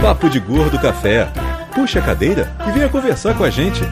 [0.00, 1.28] Papo de Gordo Café.
[1.74, 3.82] Puxa a cadeira e venha conversar com a gente.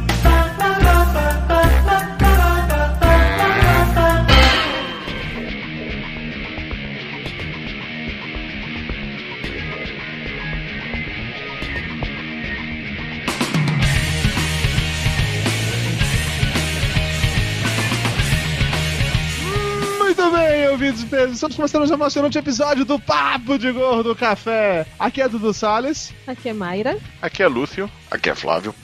[21.16, 24.86] Estamos começando um emocionante episódio do Papo de Gordo Café.
[24.98, 26.12] Aqui é Dudu Salles.
[26.26, 26.98] Aqui é Mayra.
[27.22, 27.90] Aqui é Lúcio.
[28.10, 28.74] Aqui é Flávio.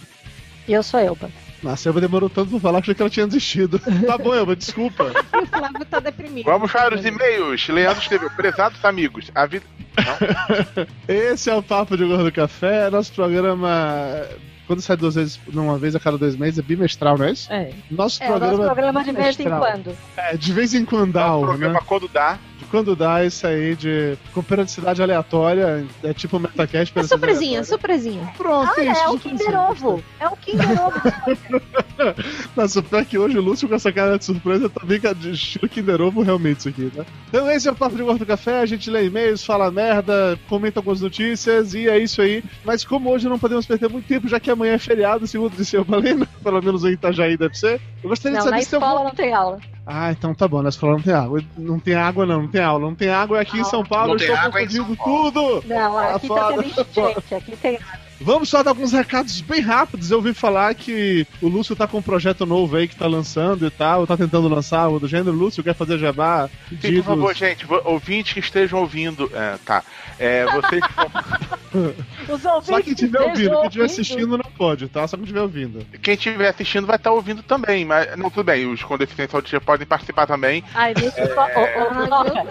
[0.67, 1.31] E eu sou Elba.
[1.63, 3.79] Nossa, a Elba demorou tanto pra falar que achei que ela tinha desistido.
[4.07, 5.13] tá bom, Elba, desculpa.
[5.43, 6.47] O Flávio tá deprimido.
[6.47, 7.69] Vamos para os e-mails.
[7.69, 9.67] Leandro escreveu: Prezados amigos, a vida.
[11.07, 14.27] Esse é o Papo de Gordo Café, nosso programa.
[14.67, 17.53] Quando sai duas vezes, uma vez a cada dois meses, é bimestral, não é isso?
[17.53, 17.71] É.
[17.91, 19.97] Nosso É, o nosso programa, programa de vez em quando.
[20.17, 21.47] É, de vez em quando, Dá um né?
[21.47, 22.39] programa quando dá.
[22.73, 26.99] Quando dá isso aí de com periodicidade aleatória, é tipo Metacast.
[26.99, 28.33] É surpresinha, surpresinha.
[28.35, 29.01] Pronto, Ah, é isso.
[29.03, 29.19] é o.
[29.19, 30.05] Kinder Ovo.
[30.19, 30.99] É o Kinder Ovo.
[32.57, 35.69] Nossa, pior que hoje o Lúcio com essa cara de surpresa tá bem de estilo
[35.69, 37.05] Kinder Ovo realmente isso aqui, né?
[37.29, 40.79] Então esse é o Papo de Gordo Café, a gente lê e-mails, fala merda, comenta
[40.81, 42.43] algumas notícias e é isso aí.
[42.65, 45.77] Mas como hoje não podemos perder muito tempo, já que amanhã é feriado, segundo disse
[45.77, 48.71] eu, Valena, pelo menos em Itajaí deve ser, eu gostaria Não, de na saber se
[48.71, 49.05] tem escola algum...
[49.09, 49.59] não tem aula.
[49.85, 51.43] Ah, então tá bom, na escola não tem água.
[51.59, 54.15] Não tem água não, não tem aula, não tem água aqui em São Paulo, Não
[54.15, 55.33] eu tem estou água em confundindo São Paulo.
[55.33, 55.65] tudo!
[55.67, 57.35] Não, Tá aqui tá tendo enchente.
[57.35, 57.79] Aqui tem
[58.21, 60.13] Vamos só dar alguns recados bem rápidos.
[60.13, 63.67] Eu ouvi falar que o Lúcio tá com um projeto novo aí que tá lançando
[63.67, 65.33] e tal, tá tentando lançar algo do gênero.
[65.33, 66.49] Lúcio quer fazer jabá?
[66.81, 69.29] Sim, por favor, gente, ouvintes que estejam ouvindo.
[69.35, 69.83] É, tá.
[70.21, 70.83] É, vocês.
[72.29, 72.67] os ouvintes.
[72.67, 75.07] Só quem estiver ouvindo, quem estiver assistindo não pode, tá?
[75.07, 75.87] Só quem estiver ouvindo.
[76.03, 77.85] quem estiver assistindo vai estar ouvindo também.
[77.85, 78.67] Mas, não, tudo bem.
[78.67, 80.63] Os com deficiência auditiva podem participar também.
[80.75, 81.47] Ai, deixa eu só.
[81.47, 82.47] Ô, ô, Noca,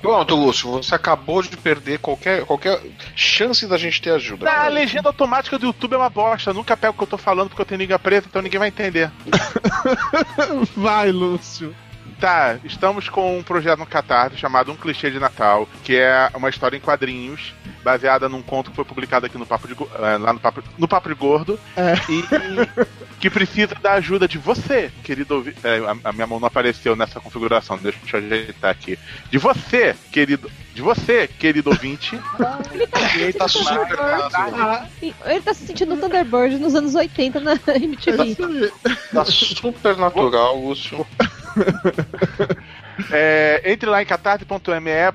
[0.00, 2.80] Pronto, Lúcio, você acabou de perder qualquer, qualquer
[3.14, 4.50] chance da gente ter ajuda.
[4.50, 6.50] A legenda automática do YouTube é uma bosta.
[6.50, 8.58] Eu nunca pego o que eu tô falando porque eu tenho língua presa, então ninguém
[8.58, 9.10] vai entender.
[10.76, 11.74] Vai, Lúcio.
[12.20, 16.48] Tá, estamos com um projeto no Catarse chamado Um Clichê de Natal, que é uma
[16.48, 17.54] história em quadrinhos,
[17.88, 20.86] baseada num conto que foi publicado aqui no Papo de, eh, lá no Papo, no
[20.86, 21.94] Papo de Gordo, É.
[22.10, 22.22] e
[23.18, 25.58] que precisa da ajuda de você, querido ouvinte.
[25.66, 28.98] a, a minha mão não apareceu nessa configuração, deixa eu ajeitar aqui.
[29.30, 30.50] De você, querido.
[30.74, 32.16] De você, querido ouvinte.
[33.18, 38.36] Ele tá super Ah, Ele tá se sentindo Thunderbird nos anos 80 na MTV.
[39.12, 41.04] tá super natural, Lúcio.
[43.10, 45.12] É, entre lá em catarse.me é,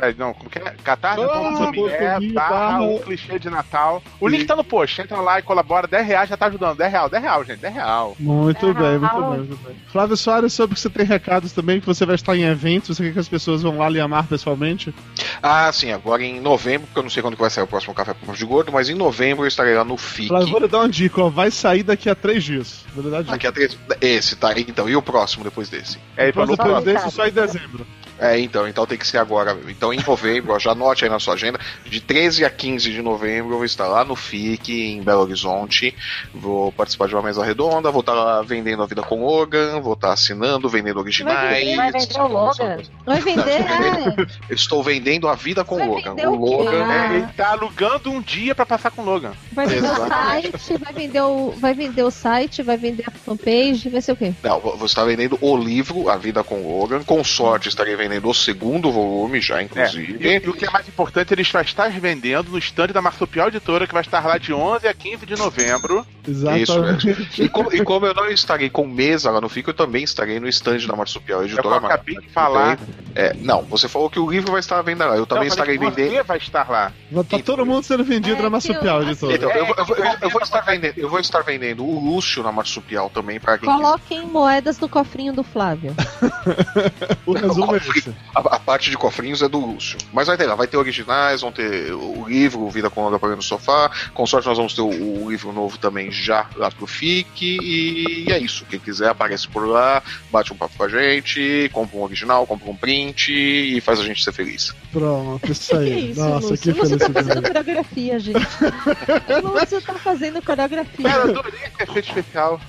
[0.00, 0.74] é, não, como que é?
[0.84, 4.02] catarse.me Ah, barra um barra- clichê de Natal.
[4.20, 6.92] O link tá no post, entra lá e colabora, 10 reais já tá ajudando, 10
[6.92, 8.16] real, 10 real, gente, 10 real.
[8.18, 9.76] Muito bem, muito bem, muito bem.
[9.90, 13.04] Flávio Soares, soube que você tem recados também, que você vai estar em eventos, você
[13.04, 14.94] quer que as pessoas vão lá lhe amar pessoalmente?
[15.42, 17.94] Ah, sim, agora em novembro, porque eu não sei quando que vai sair o próximo
[17.94, 20.28] Café Papo de Gordo, mas em novembro eu estarei lá no FIC.
[20.28, 22.84] Flávio, vou lhe dar uma dica, ó, vai sair daqui a três dias.
[22.94, 23.32] Vou lhe dar a dica.
[23.32, 23.78] Daqui a três.
[24.00, 24.52] Esse, tá?
[24.58, 25.98] Então, e o próximo depois desse?
[26.16, 27.86] É, depois pro- desse, só em dezembro.
[28.18, 29.56] É, então, então tem que ser agora.
[29.68, 33.00] Então, em novembro, ó, já anote aí na sua agenda, de 13 a 15 de
[33.00, 35.94] novembro, eu vou estar lá no FIC, em Belo Horizonte.
[36.34, 39.92] Vou participar de uma mesa redonda, vou estar lá vendendo a vida com Logan, vou
[39.92, 41.76] estar assinando, vendendo originais.
[41.76, 42.78] vai vender o Logan?
[43.06, 43.64] Vai vender.
[43.64, 44.26] Não, é.
[44.48, 46.10] Eu estou vendendo a vida com Vai o Logan.
[46.10, 46.62] vender O o?
[46.62, 46.84] Logan.
[46.86, 47.14] Ah.
[47.14, 49.32] Ele tá alugando um dia pra passar com o Logan.
[49.52, 50.58] Vai vender o Exatamente.
[50.58, 54.16] site, vai vender o, vai vender o site, vai vender a fanpage, vai ser o
[54.16, 54.32] quê?
[54.42, 57.02] Não, vou vou estar vendendo o livro A Vida com o Logan.
[57.04, 60.18] Com sorte, estarei vendendo o segundo volume já, É, inclusive.
[60.26, 63.48] e, e o que é mais importante, ele vai estar vendendo no stand da Marsupial
[63.48, 66.06] Editora, que vai estar lá de 11 a 15 de novembro.
[66.26, 67.16] Exatamente.
[67.38, 70.38] E como, e como eu não estarei com mesa lá no FIC, eu também estarei
[70.40, 71.62] no stand da Marsupial É Editora.
[71.62, 72.78] que eu acabei de falar.
[73.14, 75.16] É, não, você falou que o livro vai estar à venda lá.
[75.16, 76.16] Eu também Não, eu falei estarei que vendendo.
[76.18, 76.92] Você vai estar lá.
[77.28, 79.34] Tá todo mundo sendo vendido É, na Marsupial, editora.
[79.34, 81.98] Então, eu, vou- eu eu eu vou É, estar vendendo, eu vou estar vendendo o
[81.98, 85.94] Lúcio na Marsupial também para quem Coloquem moedas no cofrinho do Flávio.
[87.26, 88.14] O resumo é esse.
[88.34, 89.98] A, a parte de cofrinhos é do Lúcio.
[90.12, 93.36] Mas vai ter lá, vai ter originais, vão ter o livro, Vida com Olga Pagando
[93.38, 93.90] no Sofá.
[94.14, 97.58] Com sorte, nós vamos ter o, o livro novo também já lá pro FIC.
[97.62, 98.64] E, é isso.
[98.66, 102.70] Quem quiser aparece por lá, bate um papo com a gente, compra um original, compra
[102.70, 104.74] um print e faz a gente ser feliz.
[104.92, 106.10] Pronto, isso Que aí.
[106.10, 106.72] isso, Nossa, Lúcio?
[106.72, 107.46] que Lúcio tá fazendo felicidade.
[107.46, 108.38] coreografia, gente.
[109.44, 111.08] Lúcio tá fazendo coreografia.
[111.08, 112.60] Cara, adorei esse efeito especial.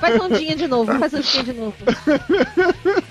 [0.00, 1.76] Faz ondinha de novo, faz ondinha de novo.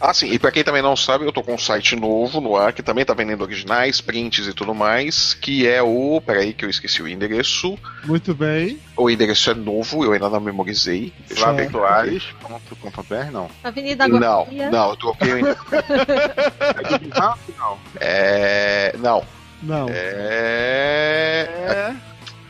[0.00, 2.56] Ah, sim, e pra quem também não sabe, eu tô com um site novo no
[2.56, 6.20] ar que também tá vendendo originais, prints e tudo mais, que é o.
[6.24, 7.78] Peraí, que eu esqueci o endereço.
[8.04, 8.78] Muito bem.
[8.96, 11.12] O endereço é novo, eu ainda não memorizei.
[11.26, 13.48] Flávio Soares.com.br, não.
[13.62, 15.64] Avenida Não, não, eu troquei o endereço.
[15.72, 17.96] É.
[18.08, 18.94] É.
[18.98, 19.24] Não.
[19.62, 19.88] Não.
[19.88, 21.48] É.
[21.48, 21.96] É,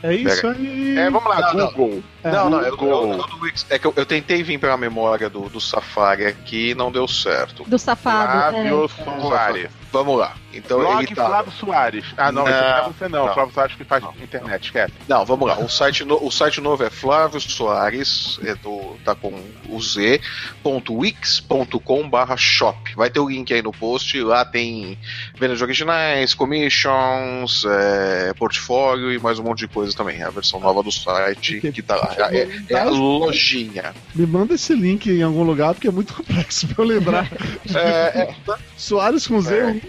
[0.03, 0.97] é isso aí.
[0.97, 1.71] É, vamos lá, Não, não.
[1.71, 2.03] Google.
[2.23, 2.31] É.
[2.31, 3.13] Não, não, é, Google.
[3.13, 3.65] é, do Wix.
[3.69, 7.07] É que eu, eu tentei vir pela memória do, do Safari aqui e não deu
[7.07, 7.63] certo.
[7.63, 8.57] Do safado.
[8.57, 8.87] é.
[8.87, 8.89] Flávio
[9.21, 9.69] Soares.
[9.91, 10.35] Vamos lá.
[10.57, 11.25] Então Blog ele tá.
[11.25, 12.05] Flávio Soares.
[12.17, 13.25] Ah, não, Não, esse não é você não.
[13.27, 13.33] não.
[13.33, 14.13] Flávio Soares que faz Não.
[14.21, 14.93] internet, esquece.
[15.07, 15.59] Não, vamos lá.
[15.59, 19.33] O site, no- o site novo é Flávio Soares, é do, tá com
[19.69, 20.19] o Z,
[20.63, 22.95] ponto wix.com barra shop.
[22.95, 24.97] Vai ter o link aí no post, lá tem
[25.37, 30.21] vendas de originais, commissions, é, portfólio e mais um monte de coisa também.
[30.23, 32.15] A versão nova do site que tá lá.
[32.31, 33.93] É, é a lojinha.
[34.15, 37.29] Me manda esse link em algum lugar, porque é muito complexo pra eu lembrar.
[37.73, 38.35] É, é,
[38.75, 39.65] Soares com Z, É.
[39.65, 39.81] um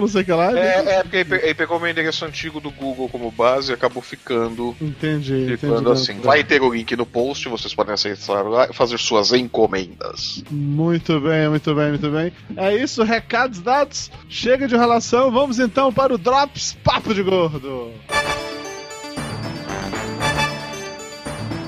[0.00, 0.58] Não sei o que lá.
[0.58, 3.74] é, é porque ele pe- ele pegou meu endereço antigo do Google como base e
[3.74, 5.90] acabou ficando Entendi, ficando entendi.
[5.92, 6.20] assim.
[6.20, 10.42] Vai ter o link no post, vocês podem acessar lá e fazer suas encomendas.
[10.50, 12.32] Muito bem, muito bem, muito bem.
[12.56, 14.10] É isso, recados dados.
[14.28, 17.90] Chega de relação, vamos então para o Drops Papo de Gordo.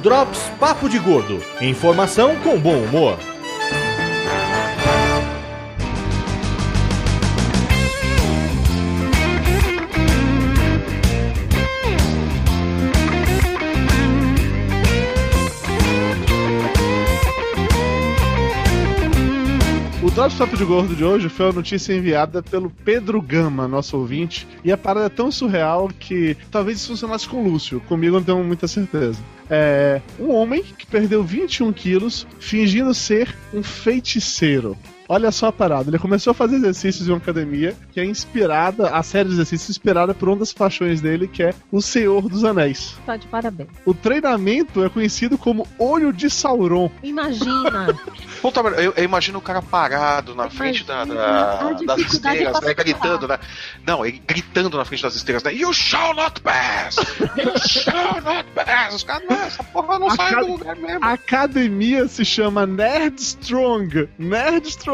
[0.02, 1.42] Drops Papo de Gordo.
[1.60, 3.18] Informação com bom humor.
[20.14, 24.70] Papo de Gordo de hoje foi uma notícia enviada pelo Pedro Gama, nosso ouvinte, e
[24.70, 28.44] a parada é tão surreal que talvez isso funcionasse com o Lúcio, comigo não tenho
[28.44, 29.18] muita certeza.
[29.50, 34.76] É um homem que perdeu 21 quilos fingindo ser um feiticeiro.
[35.08, 38.88] Olha só a parada, ele começou a fazer exercícios em uma academia que é inspirada,
[38.90, 42.42] a série de exercícios inspirada por uma das paixões dele, que é O Senhor dos
[42.44, 42.96] Anéis.
[43.04, 43.68] Tá de parabéns.
[43.84, 46.90] O treinamento é conhecido como Olho de Sauron.
[47.02, 47.86] Imagina.
[48.40, 51.14] Puta merda, eu, eu imagino o cara parado na frente da, da-
[51.72, 52.74] das dificuldade esteiras, né?
[52.74, 53.38] Gritando, né?
[53.86, 55.52] Não, ele gritando na frente das esteiras, né?
[55.54, 56.96] You shall not pass!
[56.96, 58.94] You shall not pass!
[58.94, 61.04] Os caras, não, essa porra não A sai do lugar mesmo.
[61.04, 64.08] A academia se chama Nerd Strong.
[64.18, 64.93] Nerd Strong.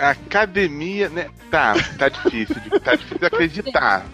[0.00, 1.26] Academia, né?
[1.50, 2.56] Tá, tá difícil.
[2.60, 4.04] de- Tá difícil de acreditar.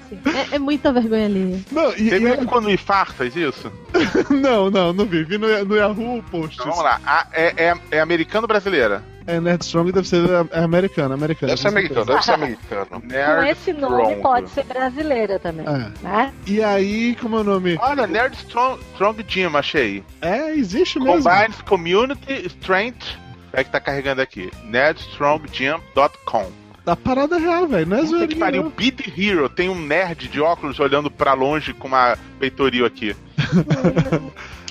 [0.51, 1.65] É, é muita vergonha ali.
[1.71, 3.71] Não, e, Você e- viu quando o IFAR faz isso?
[4.31, 5.23] não, não, não vi.
[5.25, 6.55] Vi no, no Yahoo Posts.
[6.59, 7.01] Então vamos lá.
[7.05, 9.03] A- é, é, é americano-brasileira.
[9.29, 10.23] É Nerd Strong deve ser
[10.53, 11.49] é americano, americano.
[11.51, 12.87] Deve ser com americano, deve ser americano.
[13.03, 14.23] Com Nerd esse nome Strong.
[14.23, 15.67] pode ser brasileira também.
[15.67, 15.91] É.
[16.01, 16.33] Né?
[16.47, 17.77] E aí, como é o nome?
[17.81, 20.05] Olha, Nerd Strong, Strong Gym, achei.
[20.21, 21.25] É, existe mesmo.
[21.29, 23.19] Combines Community Strength.
[23.53, 24.51] É que tá carregando aqui.
[24.65, 26.51] nerdstronggym.com.
[26.87, 27.87] A parada é real, velho.
[27.87, 28.71] Não é Puta que pariu.
[28.71, 29.49] Beat Hero.
[29.49, 33.17] Tem um nerd de óculos olhando pra longe com uma peitoril aqui.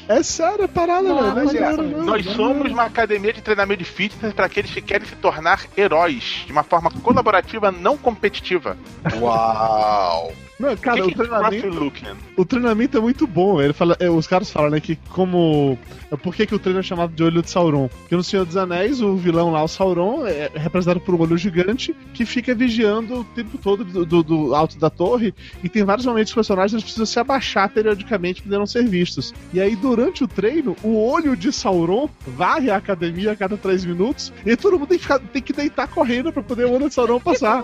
[0.07, 1.33] É sério a parada, Não, velho.
[1.33, 1.47] Não é é.
[1.47, 2.05] zoeira, não.
[2.05, 2.73] Nós Não é somos zoeira.
[2.73, 6.61] uma academia de treinamento de fitness para aqueles que querem se tornar heróis de uma
[6.61, 8.77] forma colaborativa, não competitiva.
[9.19, 10.31] Uau!
[10.59, 11.93] Não, cara, que o que é treinamento.
[12.37, 13.61] O treinamento é muito bom.
[13.61, 15.77] Ele fala, é, os caras falam, né, que como.
[16.11, 17.89] é, Por que, que o treino é chamado de olho de Sauron?
[17.89, 21.37] Porque no Senhor dos Anéis, o vilão lá, o Sauron, é representado por um olho
[21.37, 25.33] gigante que fica vigiando o tempo todo do, do- do alto da torre.
[25.63, 29.33] E tem vários momentos que os personagens precisam se abaixar periodicamente para não ser vistos.
[29.53, 33.83] E aí, durante o treino, o olho de Sauron varre a academia a cada três
[33.83, 34.31] minutos.
[34.45, 36.93] E todo mundo tem que, ficar- tem que deitar correndo para poder o olho de
[36.93, 37.61] Sauron passar.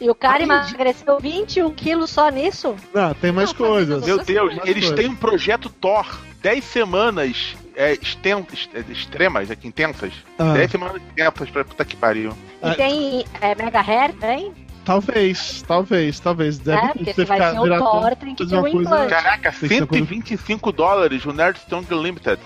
[0.00, 2.74] E o cara Aí, emagreceu 21 quilos só nisso?
[2.94, 4.04] Não, tem mais Não, coisas.
[4.04, 4.96] Meu Deus, Mais eles coisa.
[4.96, 6.06] têm um projeto Thor.
[6.40, 10.12] 10 semanas é, exten- est- extremas, aqui, intensas.
[10.38, 12.30] Ah, 10 semanas intensas pra puta que pariu.
[12.62, 12.74] E Ah.
[12.74, 14.52] tem é, mega hair, tem?
[14.84, 16.58] Talvez, talvez, talvez.
[16.58, 18.80] Deve é, porque ter se vai ser o Thor, tem que ter um uma coisa-
[18.80, 19.08] implante.
[19.10, 22.40] Caraca, Tem que ser uma coisa- 125 dólares o Nerd Strong Limited.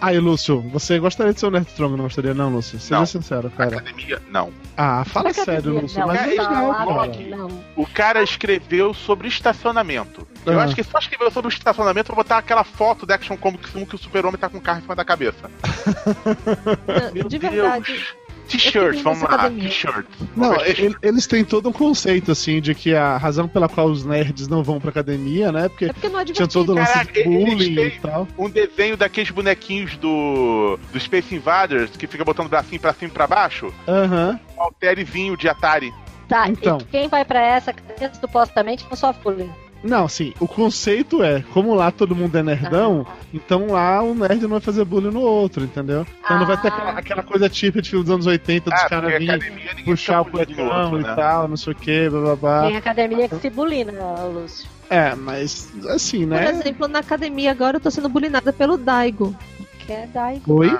[0.00, 2.78] Aí, Lúcio, você gostaria de ser o Nerd Strong, não gostaria, não, Lúcio?
[2.78, 3.04] Seja Não.
[3.06, 3.78] sincero, cara.
[3.78, 4.52] Academia, não.
[4.76, 5.98] Ah, fala Academia, sério, Lúcio.
[5.98, 7.04] não, Mas cara, é não, cara.
[7.04, 7.24] aqui.
[7.30, 7.48] não.
[7.74, 10.26] O cara escreveu sobre estacionamento.
[10.46, 10.62] Eu Ah.
[10.64, 13.84] acho que só escreveu sobre o estacionamento pra botar aquela foto da Action Comics 1
[13.86, 15.50] que o super-homem tá com o carro em cima da cabeça.
[17.12, 17.52] Meu de Deus.
[17.52, 18.06] verdade.
[18.48, 20.06] T-shirt, vamos lá, t-shirt.
[20.36, 20.54] Não,
[21.02, 24.62] eles têm todo um conceito, assim, de que a razão pela qual os nerds não
[24.62, 25.68] vão pra academia, né?
[25.68, 28.00] Porque É porque não é tinha todo o lance Caraca, de eles bullying têm- e
[28.00, 28.28] tal.
[28.38, 33.10] um desenho daqueles bonequinhos do, do Space Invaders que fica botando o bracinho pra cima
[33.10, 33.72] e pra baixo.
[33.86, 34.40] Aham.
[34.56, 35.92] Um alterizinho de Atari.
[36.28, 36.78] Tá, Então.
[36.80, 39.50] e quem vai pra essa academia supostamente não sofre bullying.
[39.82, 44.42] Não, sim, o conceito é, como lá todo mundo é nerdão, então lá o nerd
[44.42, 46.04] não vai fazer bullying no outro, entendeu?
[46.24, 46.70] Então não vai ter Ah.
[46.74, 49.40] aquela, aquela coisa típica de filme dos anos 80 dos Ah, caras virem
[49.84, 51.14] puxar o cuecão e né?
[51.14, 52.62] tal, não sei o que, blá blá blá.
[52.66, 53.92] Tem academia que se bulina,
[54.24, 54.68] Lúcio.
[54.90, 56.50] É, mas assim, Por né?
[56.50, 59.32] exemplo, na academia agora eu tô sendo bulinada pelo Daigo.
[59.86, 60.42] Que é daí.
[60.46, 60.76] Oi?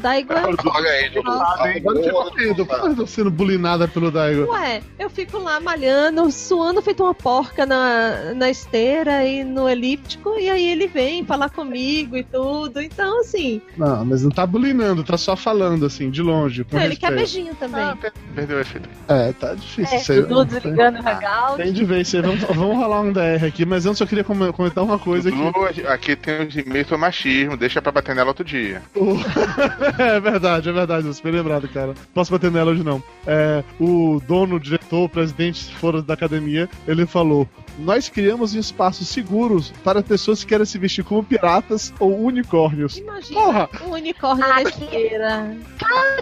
[0.00, 0.42] Daigo é.
[0.44, 2.66] Olha aí, eu fico medo.
[2.66, 4.50] Por que eu tô sendo bulinada pelo Daigo?
[4.52, 10.38] Ué, eu fico lá malhando, suando feito uma porca na, na esteira e no elíptico,
[10.38, 12.80] e aí ele vem falar comigo e tudo.
[12.80, 16.64] Então, assim, Não, mas não tá bulinando, tá só falando assim, de longe.
[16.64, 17.32] Com não, ele quer respeito.
[17.32, 17.82] beijinho também.
[17.82, 18.88] Ah, per- perdeu o efeito.
[19.08, 20.22] É, tá difícil É, isso aí.
[20.22, 21.56] Dudu desligando o hangout.
[21.56, 24.82] Tem de vez, vamos, vamos rolar um DR aqui, mas antes eu queria com- comentar
[24.84, 25.38] uma coisa aqui.
[25.38, 28.82] Dudu, aqui tem os e-mails machismo, deixa pra bater nela outro dia.
[28.94, 29.16] O-
[29.98, 31.94] é verdade, é verdade, você bem lembrado, cara.
[32.14, 33.02] Posso bater nela hoje não.
[33.26, 37.48] É, o dono, o diretor, o presidente, se for da academia, ele falou:
[37.78, 42.98] Nós criamos um espaço seguros para pessoas que querem se vestir como piratas ou unicórnios.
[42.98, 43.68] Imagina Porra!
[43.86, 44.68] um unicórnio na Aqui.
[44.84, 45.56] esteira.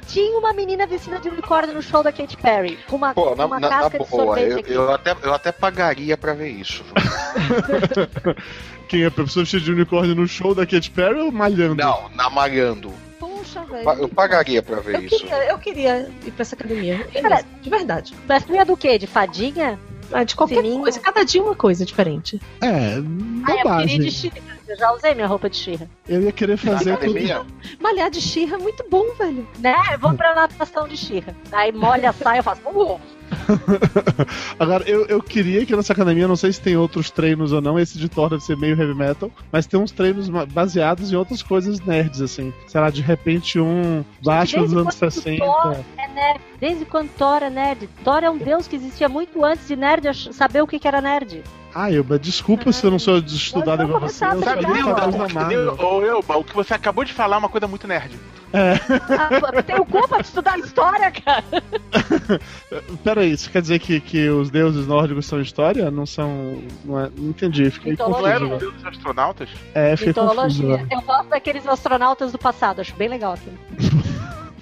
[0.06, 2.78] Tinha uma menina vestida de unicórnio no show da Katy Perry.
[2.88, 4.72] Com uma, Pô, na, uma na- na casca de boa, sorvete eu, aqui.
[4.72, 6.82] eu até, eu até pagaria pra ver isso.
[8.88, 11.76] Quem é a pessoa vestida de unicórnio no show da Katy Perry ou malhando?
[11.76, 12.92] Não, na Malhando.
[13.52, 13.90] Poxa, velho.
[14.02, 15.18] Eu pagaria pra ver Eu isso.
[15.18, 17.06] queria, eu queria ir pra essa academia.
[17.14, 18.14] Eu Cara, mesmo, de verdade.
[18.26, 18.98] Vestinha do quê?
[18.98, 19.78] De fadinha?
[20.12, 20.80] Ah, de qualquer Sininho.
[20.80, 20.98] coisa.
[21.00, 22.40] Cada dia uma coisa diferente.
[22.60, 24.00] É, Ah, eu queria bobagem.
[24.00, 24.36] de Xirra.
[24.68, 25.88] Eu já usei minha roupa de Xirra.
[26.08, 27.10] Eu ia querer fazer tudo.
[27.10, 27.44] academia?
[27.80, 29.46] Malhar de xirra é muito bom, velho.
[29.58, 29.74] Né?
[29.92, 31.34] Eu vou pra natação de Xirra.
[31.52, 32.60] Aí molha a saia, eu faço.
[32.68, 33.00] Uh,
[34.58, 37.78] Agora, eu, eu queria que nessa academia, não sei se tem outros treinos ou não,
[37.78, 41.42] esse de Thor deve ser meio heavy metal, mas tem uns treinos baseados em outras
[41.42, 42.52] coisas nerds, assim.
[42.66, 45.44] Sei lá, de repente um Batman dos anos quando 60.
[45.44, 46.40] Thor é nerd.
[46.60, 47.88] Desde quando Thor é nerd?
[48.04, 51.00] Thor é um deus que existia muito antes de nerd saber o que, que era
[51.00, 51.42] nerd.
[51.74, 54.24] Ah, Elba, desculpa se eu não sou estudado igual você.
[54.24, 54.84] Eu começar a só li trabalhar.
[54.84, 55.66] quadrinhos da Entendeu?
[55.66, 55.86] Marvel.
[55.86, 58.18] Ô, Elba, o que você acabou de falar é uma coisa muito nerd.
[58.52, 61.44] Ah, Tenho culpa de estudar história, cara.
[63.04, 65.90] Pera aí, isso quer dizer que, que os deuses nórdicos são história?
[65.90, 66.60] Não são.
[66.84, 68.38] Não, é, não entendi, fiquei Mitologia.
[68.40, 68.54] Não confuso.
[68.56, 69.48] o deus dos astronautas?
[69.74, 70.30] É, fiquei confuso.
[70.62, 70.76] Mitologia.
[70.78, 70.88] né?
[70.90, 73.58] Eu gosto daqueles astronautas do passado, acho bem legal aquilo.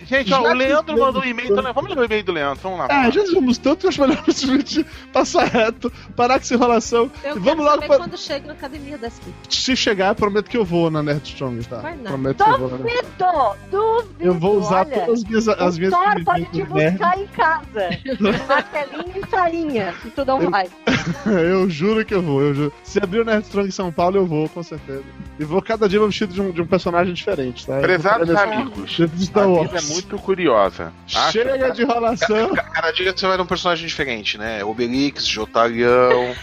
[0.08, 1.72] Gente, ó, o Leandro que- mandou um e-mail também.
[1.72, 2.88] Vamos ler o e-mail do Leandro, vamos lá.
[2.90, 7.10] É, já vimos tanto que eu acho melhor simplesmente passar reto, parar com essa enrolação.
[7.22, 7.96] Eu e vamos quero logo saber pra...
[7.98, 9.32] quando chega na academia dessa aqui.
[9.54, 11.78] Se chegar, prometo que eu vou na Nerd Strong, tá?
[11.80, 12.08] Vai nada.
[12.08, 12.78] Prometo que eu vou.
[12.78, 13.56] Nerd Duvido!
[13.70, 14.14] Duvido!
[14.20, 15.00] Eu vou usar olha.
[15.00, 17.88] todas as minhas, as o minhas Thor pode te buscar em casa.
[18.48, 19.94] Martelinho e sainha.
[20.04, 20.68] E tu não Eu- vai.
[21.26, 22.72] Eu juro que eu vou, eu juro.
[22.82, 25.02] Se abrir o Nerd Strong em São Paulo, eu vou, com certeza.
[25.38, 27.78] E vou cada dia vestido de um, de um personagem diferente, tá?
[27.80, 29.72] Prezados amigos, Dentro de a Star vida Wars.
[29.90, 30.92] é muito curiosa.
[31.06, 32.54] Acho- Chega de enrolação.
[32.54, 34.64] Ca- Cada dia você vai num personagem diferente, né?
[34.64, 36.34] Obelix, Jotalhão,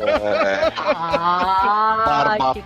[0.00, 2.60] é, Ah, que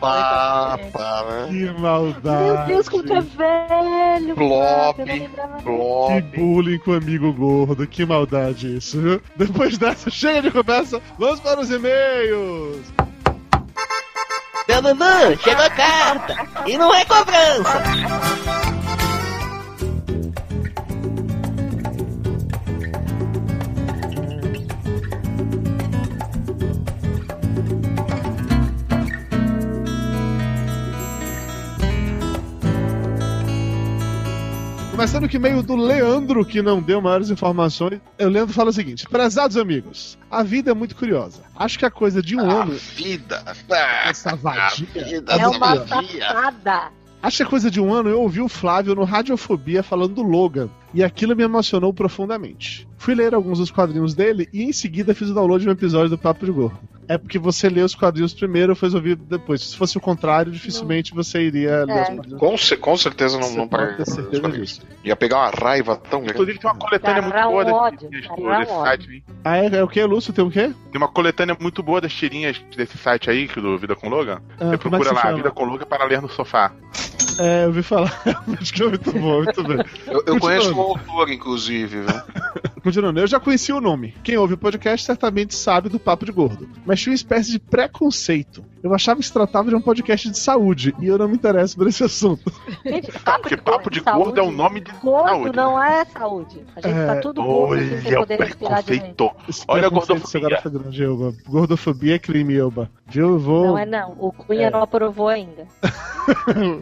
[1.24, 1.46] né?
[1.48, 2.66] Que Meu maldade.
[2.68, 4.34] Deus, como é velho.
[4.34, 6.22] Blob, não lembrava Que Blob.
[6.36, 9.22] bullying com o amigo gordo, que maldade isso, viu?
[9.36, 12.86] Depois dessa, chega de conversa, vamos para os e-mails!
[14.68, 16.36] Dudu, chegou a carta.
[16.66, 17.82] E não é cobrança.
[35.08, 37.98] Começando que e-mail do Leandro, que não deu maiores informações.
[38.20, 41.40] O Leandro fala o seguinte: Prezados amigos, a vida é muito curiosa.
[41.56, 42.72] Acho que a coisa de um A ano.
[42.94, 43.42] vida.
[43.70, 44.86] Ah, Essa a vadia.
[45.06, 46.90] vida É uma safada.
[47.22, 50.22] Acho que a coisa de um ano eu ouvi o Flávio no Radiofobia falando do
[50.22, 50.68] Logan.
[50.94, 52.88] E aquilo me emocionou profundamente.
[52.96, 56.08] Fui ler alguns dos quadrinhos dele e em seguida fiz o download de um episódio
[56.10, 56.78] do Papo de Gordo.
[57.06, 59.62] É porque você lê os quadrinhos primeiro e depois ouvir depois.
[59.62, 62.02] Se fosse o contrário, dificilmente você iria ler É.
[62.02, 62.40] os quadrinhos.
[62.40, 64.82] Com, ce- com certeza não, Você não pagaria certeza disso.
[65.04, 66.34] Ia pegar uma raiva tão grande.
[66.34, 69.22] Inclusive tem uma coletânea muito boa ódio, desse, site aí.
[69.44, 70.32] Ah, é, é o que, Lúcio?
[70.34, 70.70] Tem o quê?
[70.92, 74.40] Tem uma coletânea muito boa das tirinhas desse site aí, que do Vida com Logan.
[74.60, 75.36] Ah, Você é procura lá, chama?
[75.36, 76.72] Vida com Logan para ler no sofá.
[77.38, 78.20] É, eu ouvi falar.
[78.60, 79.78] Acho que é muito bom, muito bem.
[80.06, 81.10] Eu, eu conheço Continuando.
[81.10, 82.04] autor, inclusive, viu?
[82.82, 84.14] Continuando, eu já conheci o nome.
[84.22, 86.68] Quem ouve o podcast certamente sabe do Papo de Gordo.
[86.86, 88.64] Mas tinha uma espécie de preconceito.
[88.82, 91.76] Eu achava que se tratava de um podcast de saúde e eu não me interesso
[91.76, 92.52] por esse assunto.
[92.86, 95.56] Gente, Tá, porque papo de gordo é o nome de Gordo saúde.
[95.56, 96.60] não é saúde.
[96.76, 99.30] A gente É, tá tudo gordo aqui sem Olha o poder respirar direito.
[99.66, 100.46] Olha a preconceito gordofobia.
[100.46, 101.34] agora foi grande, Elba.
[101.48, 102.88] Gordofobia é crime, Elba.
[103.06, 103.28] Viu?
[103.30, 103.66] Eu vou.
[103.68, 104.14] Não é não.
[104.18, 104.70] O Cunha É.
[104.70, 105.66] não aprovou ainda.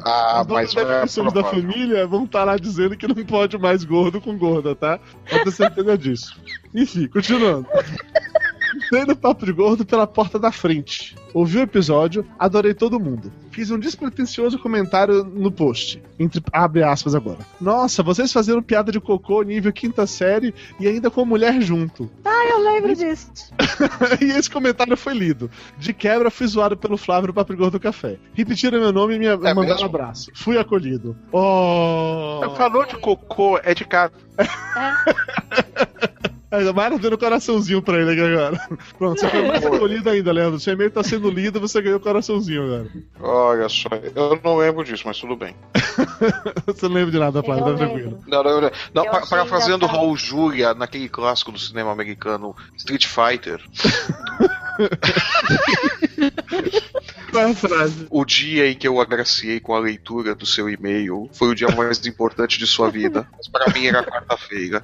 [0.05, 3.57] Ah, Os mas donos não é da família vão estar lá dizendo que não pode
[3.57, 4.99] mais gordo com gorda, tá?
[5.31, 6.35] Pode ter certeza disso.
[6.75, 7.69] Enfim, continuando.
[8.77, 11.17] Entrei no Papo de Gordo pela porta da frente.
[11.33, 13.33] Ouvi o episódio, adorei todo mundo.
[13.51, 16.03] Fiz um despretensioso comentário no post.
[16.19, 17.39] Entre, abre aspas agora.
[17.59, 22.11] Nossa, vocês fazendo piada de cocô nível quinta série e ainda com mulher junto.
[22.25, 23.31] Ah, eu lembro disso.
[24.21, 25.51] e esse comentário foi lido.
[25.79, 28.19] De quebra, fui zoado pelo Flávio no Papo de Gordo Café.
[28.35, 30.31] Repetiram meu nome e me mandaram um abraço.
[30.35, 31.17] Fui acolhido.
[31.33, 32.41] Oh!
[32.57, 34.13] Falou de cocô, é de casa.
[36.25, 36.29] A
[36.75, 38.69] Mara dando coraçãozinho pra ele aqui agora.
[38.97, 40.61] Pronto, você foi mais acolhido ainda, Leandro.
[40.61, 42.89] Seu e-mail tá sendo lido, você ganhou coraçãozinho agora.
[43.21, 45.55] Olha só, eu não lembro disso, mas tudo bem.
[46.67, 48.19] Você não lembra de nada, Flávio, tá tranquilo.
[48.27, 48.71] Não, não, não.
[48.95, 49.97] não parafraseando engraçado.
[49.97, 53.61] Raul Julia naquele clássico do cinema americano Street Fighter,
[57.31, 58.07] Qual é a frase?
[58.11, 61.69] o dia em que eu agraciei com a leitura do seu e-mail foi o dia
[61.69, 63.27] mais importante de sua vida.
[63.37, 64.83] Mas para mim era quarta-feira.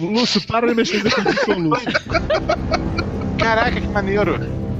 [0.00, 1.92] Lúcio, para de mexer nesse com o Lúcio.
[3.38, 4.71] Caraca, que maneiro.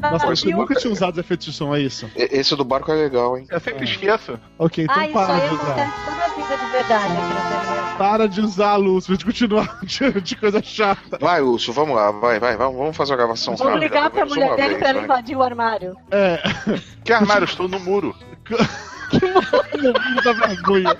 [0.00, 0.60] Nossa, Ah, acho que eu viu?
[0.60, 2.10] nunca tinha usado efeito de som, é isso.
[2.16, 3.46] Esse do barco é legal, hein?
[3.50, 4.38] Eu sempre esqueço.
[4.58, 5.74] Ok, então Ah, isso para aí de usar.
[5.74, 7.98] de verdade TV.
[7.98, 11.18] Para de usar, Lúcio, pra gente continuar de, de coisa chata.
[11.20, 14.24] Vai, Lúcio, vamos lá, vai, vai, vamos vamos fazer a gravação Vou rápida, ligar pra
[14.24, 15.96] mulher uma dele vez, pra ela invadir o armário.
[16.10, 16.40] É,
[17.04, 17.44] Que armário?
[17.44, 18.16] Estou no muro.
[19.12, 20.96] no muro da vergonha.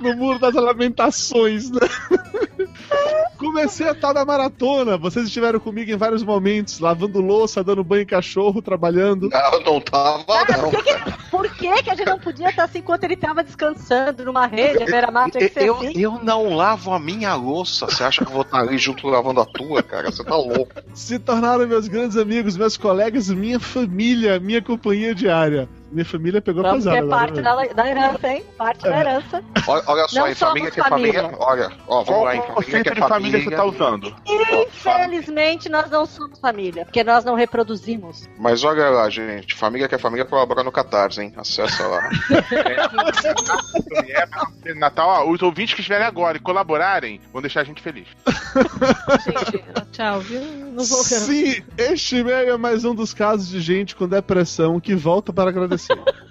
[0.00, 1.78] No muro das lamentações, né?
[3.38, 4.96] Comecei a tal da maratona.
[4.96, 9.28] Vocês estiveram comigo em vários momentos, lavando louça, dando banho em cachorro, trabalhando.
[9.28, 10.70] Não, não tava, Cara, não.
[10.70, 13.42] por que, que- por que, que a gente não podia estar assim enquanto ele tava
[13.42, 15.92] descansando numa rede, a beira-mar tinha que ser Eu, assim?
[15.98, 17.86] eu não lavo a minha louça.
[17.86, 20.10] Você acha que eu vou estar ali junto lavando a tua, cara?
[20.12, 20.72] Você tá louco.
[20.94, 25.68] Se tornaram meus grandes amigos, meus colegas, minha família, minha companhia diária.
[25.92, 27.20] Minha família pegou Vamos pesado ter agora.
[27.20, 27.42] parte né?
[27.42, 28.44] da, da herança, hein?
[28.56, 29.44] Parte da herança.
[29.66, 31.22] Olha, olha só, em família que é família.
[31.22, 31.38] família.
[31.38, 34.16] Olha, ó, vamos Qual lá, em o família que é de família você tá usando?
[34.26, 38.26] Infelizmente, nós não somos família, porque nós não reproduzimos.
[38.38, 39.54] Mas olha lá, gente.
[39.54, 41.32] Família que é família colabora no Catarse, hein?
[41.36, 42.00] Acessa lá.
[44.64, 48.06] É, Natal, ó, os ouvintes que estiverem agora e colaborarem vão deixar a gente feliz.
[49.24, 50.40] Gente, tchau, viu?
[50.40, 54.94] Não vou Sim, este e-mail é mais um dos casos de gente com depressão que
[54.94, 55.81] volta para agradecer.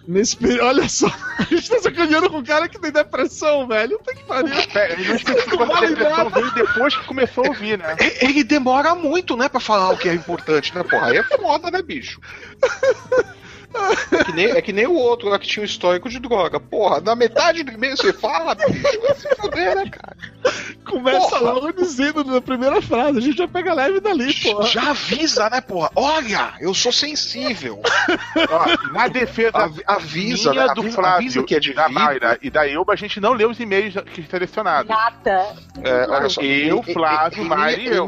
[0.08, 3.98] Nesse período, olha só, a gente tá sacaneando com um cara que tem depressão, velho.
[4.00, 4.68] Puta que pariu.
[4.74, 7.96] Pera, ele não especificou que a depressão veio depois que começou a ouvir, né?
[8.22, 11.08] Ele demora muito, né, pra falar o que é importante, né, porra?
[11.08, 12.20] Aí é foda, né, bicho?
[14.12, 16.60] É que, nem, é que nem o outro lá que tinha um histórico de droga.
[16.60, 20.18] Porra, na metade do e-mail você fala, bicho, vai se fuder, né, cara?
[20.86, 21.40] Começa Porra.
[21.42, 24.68] logo dizendo na primeira frase, a gente já pega leve dali, porra.
[24.68, 25.92] Já avisa, né, porra?
[25.96, 27.82] Olha, eu sou sensível.
[28.50, 30.74] Ó, na defesa Av- avisa, minha né?
[30.74, 32.00] do Avisa- Flávio, avisa que é de da vida.
[32.00, 34.90] Mayra e da Elba, a gente não lê os e-mails que selecionados.
[34.90, 35.56] Nada.
[35.84, 36.42] É, olha só.
[36.42, 38.08] Eu, Flávio, minha- e eu,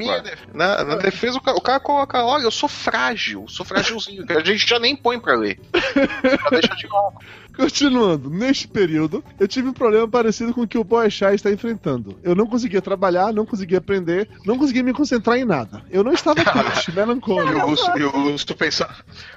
[0.53, 4.33] Na, na defesa, o cara, o cara coloca, olha, eu sou frágil, sou frágilzinho, que
[4.33, 5.52] a gente já nem põe pra ler.
[5.73, 7.17] Já deixa de lado.
[7.55, 12.17] Continuando, neste período, eu tive um problema parecido com o que o Boechat está enfrentando.
[12.23, 15.83] Eu não conseguia trabalhar, não conseguia aprender, não conseguia me concentrar em nada.
[15.91, 17.59] Eu não estava triste, E melancólico.
[17.65, 18.91] o Lúcio, e o Lúcio pensando,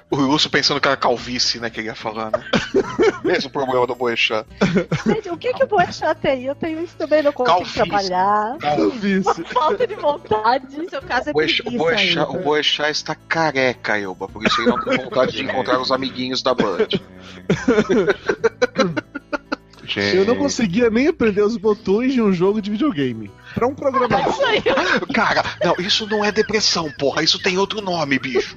[0.09, 2.43] o Lúcio pensando que era calvície, né, que ele ia falar, né?
[3.23, 4.47] Mesmo problema do Boechat.
[5.05, 6.43] Gente, o que, que o Boechat tem?
[6.45, 7.75] Eu tenho isso também, não consigo Calvície.
[7.75, 8.57] trabalhar.
[9.23, 10.77] Uma falta de vontade.
[10.77, 14.59] No seu caso é Boechat, o, preguiça Boechat, o Boechat está careca, Elba, por isso
[14.61, 16.87] ele não tem vontade de encontrar os amiguinhos da Band.
[20.13, 23.31] Eu não conseguia nem aprender os botões de um jogo de videogame.
[23.55, 24.35] Pra um programador.
[25.13, 28.55] Cara, não, isso não é depressão, porra, isso tem outro nome, bicho.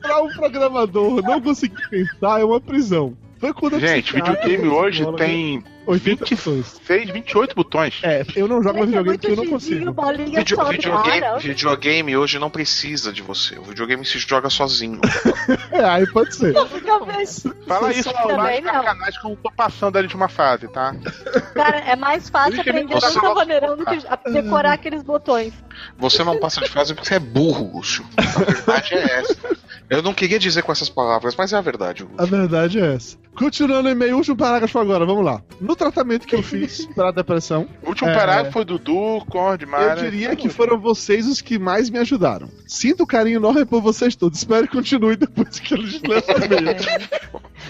[0.00, 3.16] Pra um programador não conseguir pensar é uma prisão.
[3.38, 6.78] Foi quando eu Gente, videogame hoje tem 80 pessoas.
[6.88, 8.00] 26, 28 botões.
[8.02, 9.78] É, eu não jogo mais é videogame porque eu não consigo.
[9.92, 13.58] Video- videogame, videogame hoje não precisa de você.
[13.58, 15.00] O videogame se joga sozinho.
[15.70, 16.54] É, aí pode ser.
[17.66, 18.72] Fala isso Também mais não.
[18.72, 20.94] sacanagem que eu não tô passando ali de uma fase, tá?
[21.54, 23.98] Cara, é mais fácil aprender a vaneirão do que
[24.32, 25.52] decorar aqueles botões.
[25.98, 28.06] Você não passa de fase porque você é burro, Lúcio.
[28.16, 29.36] A verdade é essa.
[29.88, 32.20] Eu não queria dizer com essas palavras, mas é a verdade, Lúcio.
[32.20, 33.16] A verdade é essa.
[33.36, 35.42] Continuando o e-mail, último parágrafo agora, vamos lá.
[35.60, 38.14] No tratamento que eu fiz pra depressão, O último É.
[38.14, 40.00] parágrafo foi Dudu, Cord, eu Mara.
[40.00, 42.48] diria que foram vocês os que mais me ajudaram.
[42.66, 44.38] Sinto um carinho enorme por vocês todos.
[44.38, 46.76] Espero que continue depois que eles e-mail.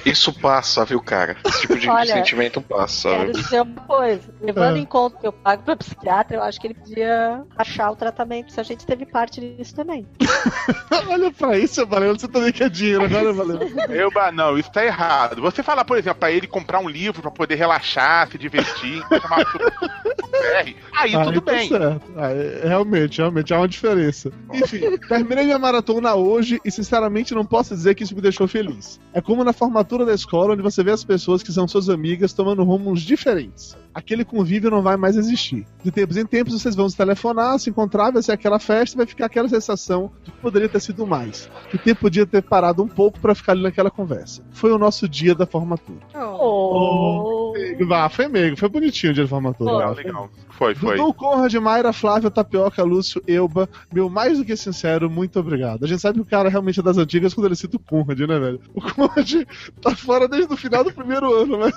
[0.04, 1.36] Isso passa, viu, cara?
[1.44, 3.42] Esse tipo de Olha, sentimento passa, Quero viu?
[3.42, 4.22] dizer uma coisa.
[4.40, 4.80] Levando É.
[4.80, 8.52] em conta que eu pago pra psiquiatra, eu acho que ele podia achar o tratamento
[8.52, 10.06] se a gente teve parte disso também.
[11.08, 13.60] Olha pra isso, Você também quer dinheiro agora, Valeu.
[13.88, 15.40] Eu, não, isso tá errado.
[15.42, 19.02] Você falar, por exemplo, pra ele comprar um livro pra poder relaxar, se divertir,
[20.92, 21.68] aí tudo tá bem.
[21.68, 22.02] certo.
[22.18, 24.30] É- realmente, realmente há uma diferença.
[24.52, 29.00] Enfim, terminei minha maratona hoje e sinceramente não posso dizer que isso me deixou feliz.
[29.12, 32.32] É como na formatura da escola, onde você vê as pessoas que são suas amigas
[32.32, 33.76] tomando rumos diferentes.
[33.94, 35.66] Aquele convívio não vai mais existir.
[35.82, 38.98] De tempos em tempos vocês vão se telefonar, se encontrar, vai ser aquela festa e
[38.98, 41.50] vai ficar aquela sensação de que poderia ter sido mais.
[41.70, 44.42] Que o tempo podia ter parado um pouco pra ficar ali naquela conversa.
[44.50, 45.98] Foi o nosso dia da formatura.
[46.14, 47.54] Oh.
[47.90, 49.72] Ah, foi meio, foi bonitinho o dia da formatura.
[49.72, 50.30] Legal, legal.
[50.56, 50.96] Foi, foi.
[50.96, 55.84] Dudu, Conrad, Mayra, Flávia, Tapioca, Lúcio, Elba, meu mais do que sincero, muito obrigado.
[55.84, 58.18] A gente sabe que o cara realmente é das antigas quando ele cita o Conrad,
[58.20, 58.60] né, velho?
[58.74, 59.44] O Conrad
[59.82, 61.74] tá fora desde o final do primeiro ano, mas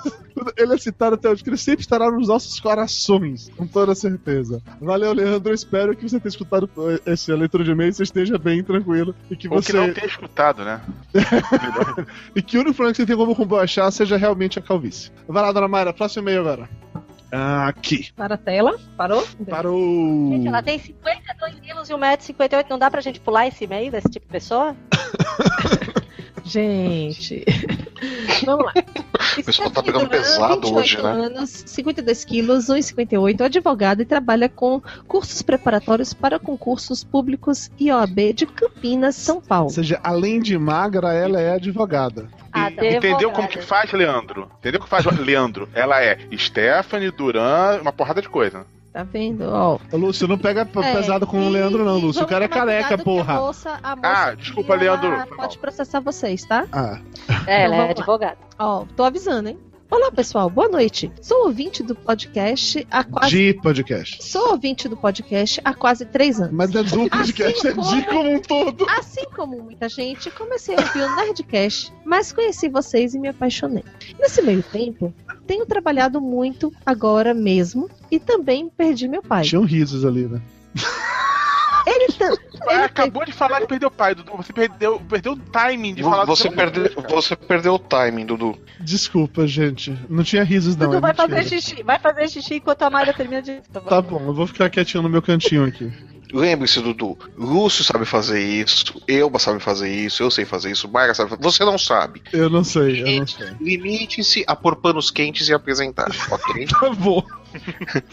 [0.56, 4.62] ele é citado até hoje, que ele sempre estará nos nossos corações, com toda certeza.
[4.80, 6.70] Valeu, Leandro, espero que você tenha escutado
[7.04, 9.72] essa leitura de e-mail, você esteja bem, tranquilo, e que Ou você...
[9.72, 10.80] que não ter escutado, né?
[12.34, 15.10] E que o único problema que você tem como combaixar seja realmente a calvície.
[15.28, 16.68] Vai lá, dona Mayra, próximo e-mail agora.
[17.32, 18.12] Aqui.
[18.16, 18.78] Para a tela.
[18.96, 19.26] Parou?
[19.48, 20.30] Parou.
[20.32, 22.66] Gente, ela tem 52 quilos e 1,58m.
[22.68, 24.76] Não dá pra gente pular esse meio desse tipo de pessoa?
[26.50, 27.44] Gente.
[28.44, 28.72] Vamos lá.
[29.38, 31.10] O pessoal tá pegando pesado hoje, né?
[31.10, 38.32] anos, 52 quilos, 1,58, advogado e trabalha com cursos preparatórios para concursos públicos e OAB
[38.34, 39.70] de Campinas, São Ou Paulo.
[39.70, 42.28] seja, além de magra, ela é advogada.
[42.52, 42.96] Advogada.
[42.96, 44.50] Entendeu como que faz, Leandro?
[44.58, 45.68] Entendeu o que faz, Leandro?
[45.72, 48.66] Ela é Stephanie, Duran, uma porrada de coisa.
[48.92, 49.44] Tá vendo?
[49.48, 49.78] Ó.
[49.92, 52.24] Ô, Lúcio, não pega É, pesado com o e- Leandro, não, Lúcio.
[52.24, 53.34] O cara é careca, que A porra.
[53.34, 55.10] moça, a moça Ah, desculpa, Leandro.
[55.36, 56.66] Pode processar vocês, tá?
[56.72, 56.98] Ah,
[57.46, 58.36] É, ela Então é advogada.
[58.58, 59.58] Ó, tô avisando, hein?
[59.90, 60.48] Olá, pessoal.
[60.48, 61.10] Boa noite.
[61.20, 63.30] Sou ouvinte do podcast há quase.
[63.30, 64.22] de podcast.
[64.24, 66.52] Sou ouvinte do podcast há quase três anos.
[66.54, 68.86] Mas é do podcast, é de como- como um todo.
[68.88, 73.82] Assim como muita gente, comecei a ouvir o Nerdcast, mas conheci vocês e me apaixonei.
[74.18, 75.12] Nesse meio tempo,
[75.46, 79.42] tenho trabalhado muito agora mesmo e também perdi meu pai.
[79.42, 80.40] Tinham risos ali, né?
[81.86, 82.34] Ele, Ah,
[82.74, 84.32] ele acabou de falar que perdeu o pai, Dudu.
[84.36, 87.08] Você perdeu, perdeu o timing de falar do Você perdeu, cara.
[87.08, 88.58] você perdeu o timing, Dudu.
[88.80, 89.96] Desculpa, gente.
[90.08, 90.86] Não tinha risos, não.
[90.86, 91.28] Dudu é vai mentira.
[91.28, 91.82] fazer xixi.
[91.82, 93.60] Vai fazer xixi enquanto a Mayra termina de.
[93.88, 95.90] Tá bom, eu vou ficar quietinho no meu cantinho aqui.
[96.32, 101.12] Lembre-se, Dudu, Lúcio sabe fazer isso, Elba sabe fazer isso, eu sei fazer isso, Mayra
[101.12, 102.22] sabe fazer Você não sabe.
[102.32, 103.48] Eu não sei, eu não sei.
[103.60, 106.66] Limite-se a pôr panos quentes e apresentar, ok?
[106.70, 107.20] Tá bom.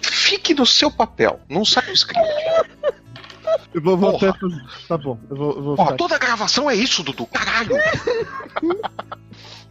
[0.02, 2.28] Fique no seu papel, não saia do script.
[3.74, 4.34] Eu vou, Porra.
[4.40, 4.64] fazer.
[4.88, 5.98] Tá bom, eu vou, eu vou Ó, ficar.
[5.98, 7.76] toda gravação é isso, Dudu, caralho!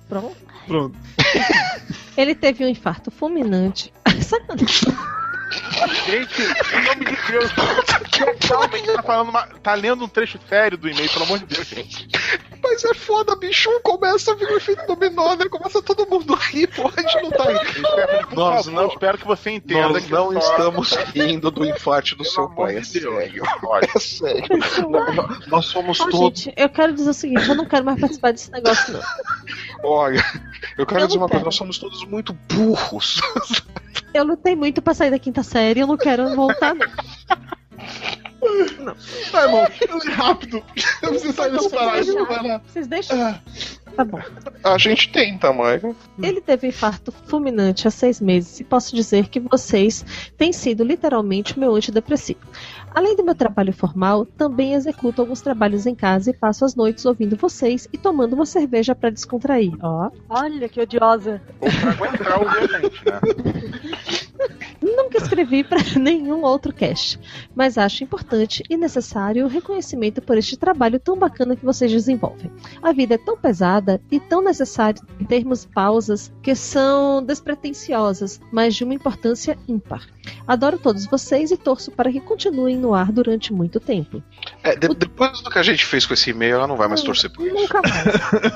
[0.08, 0.36] Pronto.
[0.66, 0.96] Pronto.
[2.16, 3.92] Ele teve um infarto fulminante.
[4.22, 4.92] Sacanagem.
[6.06, 7.52] Gente, em nome de Deus,
[8.48, 11.38] calma, a gente tá falando uma, tá lendo um trecho sério do e-mail, pelo amor
[11.38, 12.08] de Deus, gente.
[12.62, 15.44] Mas é foda, bicho, começa a vir o efeito dominó, né?
[15.48, 18.34] Começa todo mundo a rir, pô, a gente não tá rindo.
[18.34, 22.14] Nós favor, não- espero que você entenda Nós que não só- estamos rindo do infarte
[22.16, 23.42] do Pelo seu pai, é sério.
[23.62, 24.48] Olha, É sério.
[24.90, 26.40] Nós- Nós somos Ó, todos.
[26.40, 29.00] gente, eu quero dizer o seguinte: eu não quero mais participar desse negócio, não.
[29.84, 30.24] Olha,
[30.76, 31.44] eu quero Eu dizer uma coisa, quero.
[31.44, 33.20] nós somos todos muito burros.
[34.14, 36.86] Eu lutei muito pra sair da quinta série, eu não quero voltar, não.
[39.32, 39.66] Tá, irmão,
[40.14, 40.62] rápido.
[41.02, 42.60] Eu preciso sair desse lá.
[42.66, 43.20] Vocês deixam?
[43.20, 43.40] Ah,
[43.96, 44.20] Tá bom.
[44.62, 45.94] A gente tenta, Mayra.
[46.22, 50.04] Ele teve um infarto fulminante há seis meses e posso dizer que vocês
[50.36, 52.40] têm sido literalmente o meu antidepressivo.
[52.96, 57.04] Além do meu trabalho formal, também executo alguns trabalhos em casa e passo as noites
[57.04, 59.70] ouvindo vocês e tomando uma cerveja pra descontrair.
[59.82, 61.42] Ó, Olha que odiosa.
[61.60, 62.48] ou pra aguentar o
[62.80, 63.20] gente, né?
[64.82, 67.18] nunca escrevi pra nenhum outro cast,
[67.54, 72.50] mas acho importante e necessário o reconhecimento por este trabalho tão bacana que vocês desenvolvem.
[72.82, 78.84] A vida é tão pesada e tão necessário termos pausas que são despretensiosas, mas de
[78.84, 80.06] uma importância ímpar.
[80.46, 84.22] Adoro todos vocês e torço para que continuem no ar durante muito tempo.
[84.62, 87.02] É, de- depois do que a gente fez com esse e-mail, ela não vai mais
[87.02, 87.54] torcer por isso.
[87.54, 88.04] Nunca mais.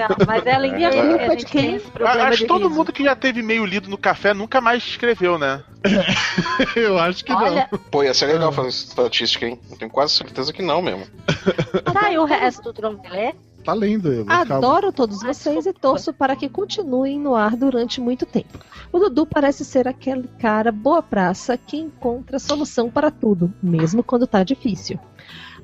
[0.00, 2.48] Não, mas ela E entende aí, que a gente tem esse problema Acho de que
[2.48, 2.74] todo riso.
[2.74, 5.62] mundo que já teve e-mail lido no café nunca mais escreveu, né?
[6.76, 9.58] eu acho que Olha, Pô, ia ser legal fazer essa estatística, hein?
[9.70, 11.06] Eu tenho quase certeza que não mesmo.
[11.92, 13.34] tá, e o resto não ler?
[13.34, 13.50] não.
[13.64, 14.24] Tá lendo, eu.
[14.24, 14.56] calma.
[14.56, 18.58] Adoro todos vocês e torço para que continuem no ar durante muito tempo.
[18.90, 24.26] O Dudu parece ser aquele cara boa praça que encontra solução para tudo, mesmo quando
[24.26, 24.98] tá difícil.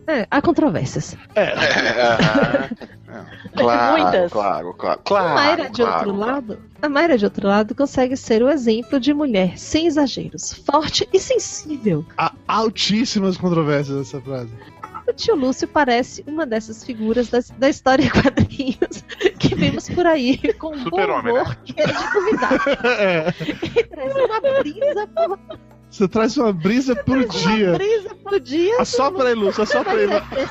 [0.07, 1.17] É, há controvérsias.
[3.57, 4.33] Claro, Muitas.
[4.33, 5.01] claro, claro.
[5.01, 6.33] A claro Mayra, de claro, outro claro.
[6.35, 11.09] lado, a Mayra, de outro lado, consegue ser o exemplo de mulher sem exageros, forte
[11.13, 12.05] e sensível.
[12.19, 14.51] Há altíssimas controvérsias nessa frase.
[15.09, 19.05] O tio Lúcio parece uma dessas figuras das- da história em quadrinhos
[19.39, 21.43] que vemos por aí com um bom Super-homem, né?
[21.43, 22.51] humor que é de convidar.
[22.99, 23.33] É.
[23.79, 25.39] E traz uma brisa por
[25.89, 27.73] Você traz uma brisa por Uma dia.
[27.75, 28.81] brisa pro dia.
[28.81, 30.09] Assopra aí, Lúcio, assopra aí.
[30.09, 30.49] Mas é.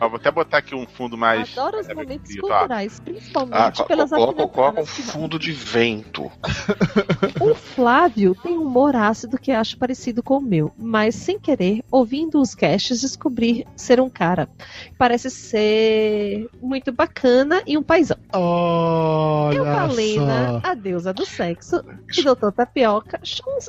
[0.00, 1.56] Ó, vou até botar aqui um fundo mais.
[1.56, 6.30] Adoro os momentos culturais, principalmente Ah, pelas coloca, coloca um fundo de vento.
[7.40, 11.82] O Flávio tem um humor ácido que acho parecido com o meu, mas sem querer,
[11.90, 14.46] ouvindo os casts, descobri ser um cara
[14.84, 18.16] que parece ser muito bacana e um paizão.
[18.32, 20.70] Olha Eu, Valena, só.
[20.70, 21.84] a deusa do sexo,
[22.16, 23.20] e Doutor Tapioca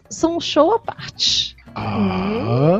[0.09, 1.55] são um show à parte.
[1.75, 2.79] Ah,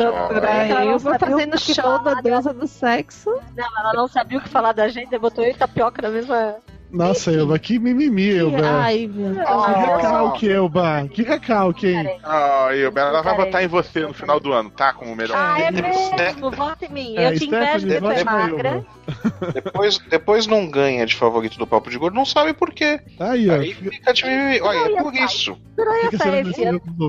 [0.00, 3.30] Ela não eu vou fazendo show da deusa do sexo.
[3.56, 6.56] Não, ela não sabia o que falar da gente, botou eu e tapioca na mesma.
[6.92, 8.66] Nossa, Elba, que mimimi, Elba.
[8.82, 9.46] Ai, meu Deus.
[9.46, 11.08] Que recalque, Elba.
[11.08, 12.18] Que recalque, hein?
[12.24, 14.92] Ah, eu, ela vai votar em você no final do ano, tá?
[14.92, 15.36] Como melhor.
[15.38, 15.82] Ah, é né?
[15.82, 17.14] mesmo, vota em mim.
[17.16, 18.68] É, Eu te invejo de ser na magra.
[18.68, 18.86] Elba.
[19.52, 23.00] Depois, depois não ganha de favorito do Papo de Gordo, não sabe por quê.
[23.18, 23.54] Aí, ó.
[23.54, 24.60] Aí fica de mimimi.
[24.60, 25.56] Olha, é por isso.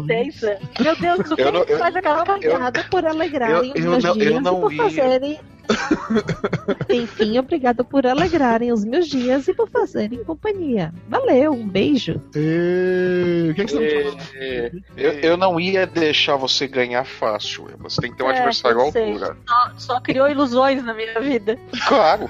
[0.07, 0.41] Seis.
[0.79, 2.83] Meu Deus, o que Eu não- que faz aquela cagada?
[2.89, 5.39] Por alegrarem eu- os eu não- eu dias não por fazerem.
[6.89, 10.93] Enfim, obrigada por alegrarem os meus dias e por fazerem companhia.
[11.07, 12.21] Valeu, um beijo.
[12.35, 13.49] E...
[13.51, 14.23] O que, é que você tá falando?
[14.35, 17.67] É, eu, eu não ia deixar você ganhar fácil.
[17.79, 19.37] Você tem que ter um É, adversário à altura.
[19.47, 21.57] Só, só criou ilusões na minha vida.
[21.87, 22.29] Claro.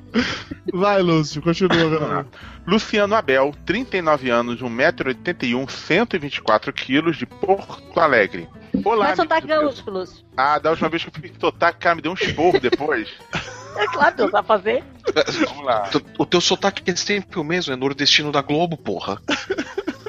[0.72, 2.26] Vai, Lúcio, continua.
[2.66, 8.48] Luciano Abel, 39 anos, 1,81m, 124kg, de Porto Alegre.
[8.84, 10.24] Olá, Mas Lúcio.
[10.36, 13.08] Ah, da última vez que eu fiz sotaque, cara, me deu um esporro depois.
[13.74, 14.84] É claro que eu sabe fazer.
[15.48, 15.90] Vamos lá.
[16.18, 19.18] O teu sotaque é sempre o mesmo, é nordestino da Globo, porra.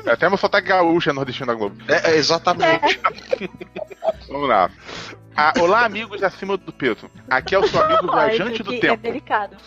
[0.05, 1.77] Até meu sotaque gaúcho é nordestino da Globo.
[1.87, 2.99] É, é exatamente.
[4.27, 4.69] Vamos lá.
[5.35, 7.09] Ah, olá, amigos acima do peso.
[7.29, 8.93] Aqui é o seu amigo viajante do aqui tempo.
[8.93, 9.57] É delicado.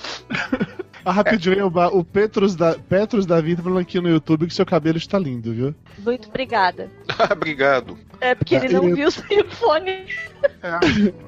[1.08, 2.74] Ah, rapidinho, Elba, o Petros, da...
[2.74, 5.72] Petros Davi tá falando aqui no YouTube que seu cabelo está lindo, viu?
[6.00, 6.90] Muito obrigada.
[7.30, 7.96] Obrigado.
[8.20, 10.04] É porque ele não Eu- viu sem o fone.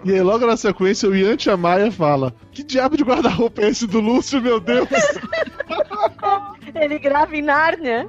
[0.04, 3.86] E aí, logo na sequência, o Ian Maia fala: Que diabo de guarda-roupa é esse
[3.86, 4.88] do Lúcio, meu Deus?
[6.74, 8.08] Ele grava em Nárnia.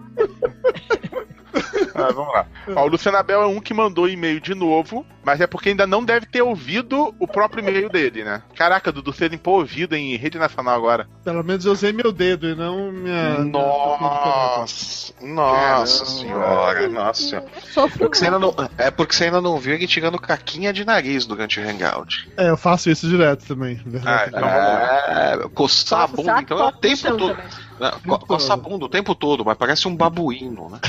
[1.96, 2.46] Ah, vamos lá.
[2.76, 5.86] Ó, o Luciano Abel é um que mandou e-mail de novo, mas é porque ainda
[5.86, 8.42] não deve ter ouvido o próprio e-mail dele, né?
[8.56, 11.08] Caraca, Dudu, você limpou o ouvido em rede nacional agora.
[11.24, 13.40] Pelo menos eu usei meu dedo e não minha.
[13.40, 17.48] Nossa, nossa senhora, nossa senhora.
[17.72, 20.86] Sofro Porque você ainda não, é porque você ainda não viu ele tirando caquinha de
[20.86, 22.30] nariz durante o hangout.
[22.38, 23.80] É, eu faço isso direto também.
[23.80, 24.30] Ah, Verdade.
[24.30, 25.04] então vamos lá.
[25.10, 27.38] É, coçar a bunda, então é o tempo todo.
[27.80, 30.80] Não, coçar a bunda o tempo todo, mas parece um babuíno, né?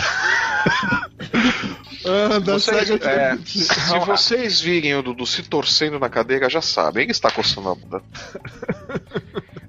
[2.04, 7.02] Anda, Vocês- segue é, se vocês virem o Dudu se torcendo na cadeira, já sabem,
[7.04, 8.02] ele está coçando a bunda.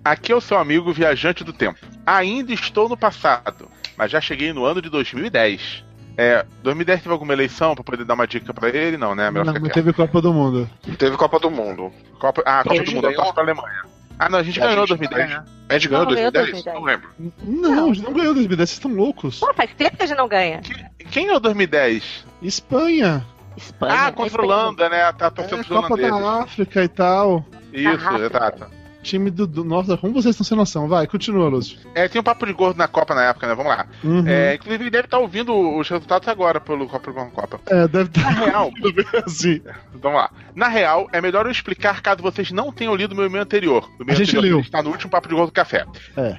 [0.04, 1.78] Aqui é o seu amigo viajante do tempo.
[2.06, 5.84] Ainda estou no passado, mas já cheguei no ano de 2010.
[6.18, 8.98] É, 2010 teve alguma eleição pra poder dar uma dica pra ele?
[8.98, 9.30] Não, né?
[9.32, 10.70] Melhor Não, não teve Copa do Mundo.
[10.98, 11.92] Teve Copa do Mundo.
[12.20, 13.16] Copa, ah, Copa do Mundo, eu ganhou.
[13.16, 13.91] torço pra Alemanha.
[14.24, 15.44] Ah, não, a gente A ganhou gente- 2010, né?
[15.68, 16.64] A gente ganhou Não, ganhou 2010?
[16.64, 16.76] 2010.
[16.76, 17.10] Não lembro.
[17.44, 19.40] Não, a gente não ganhou 2010, vocês estão loucos.
[19.40, 20.62] Pô, faz tempo que a gente não ganha.
[21.10, 22.24] Quem ganhou 2010?
[22.40, 23.26] Espanha.
[23.58, 23.94] Espanha.
[24.08, 25.12] Ah, contra a Holanda, né?
[25.14, 26.20] Tá torcendo É, pros Copa holandeses.
[26.22, 27.46] da África e tal.
[27.74, 28.66] Isso, exato.
[29.04, 29.64] Time do, do.
[29.64, 30.88] Nossa, como vocês estão sem noção?
[30.88, 31.80] Vai, continua, Lúcio.
[31.96, 33.56] É, tinha um papo de gordo na Copa na época, né?
[33.56, 33.88] Vamos lá.
[34.04, 34.28] Uhum.
[34.28, 37.60] É, inclusive, ele deve estar ouvindo os resultados agora pelo Copa com Copa.
[37.68, 38.72] É, deve estar Na real,
[39.26, 39.62] assim.
[39.94, 40.30] vamos lá.
[40.56, 43.90] Na real, é melhor eu explicar caso vocês não tenham lido o meu e-mail anterior.
[44.00, 44.60] O e-mail A gente anterior leu.
[44.62, 45.86] está no último papo de gordo do café.
[46.16, 46.38] É.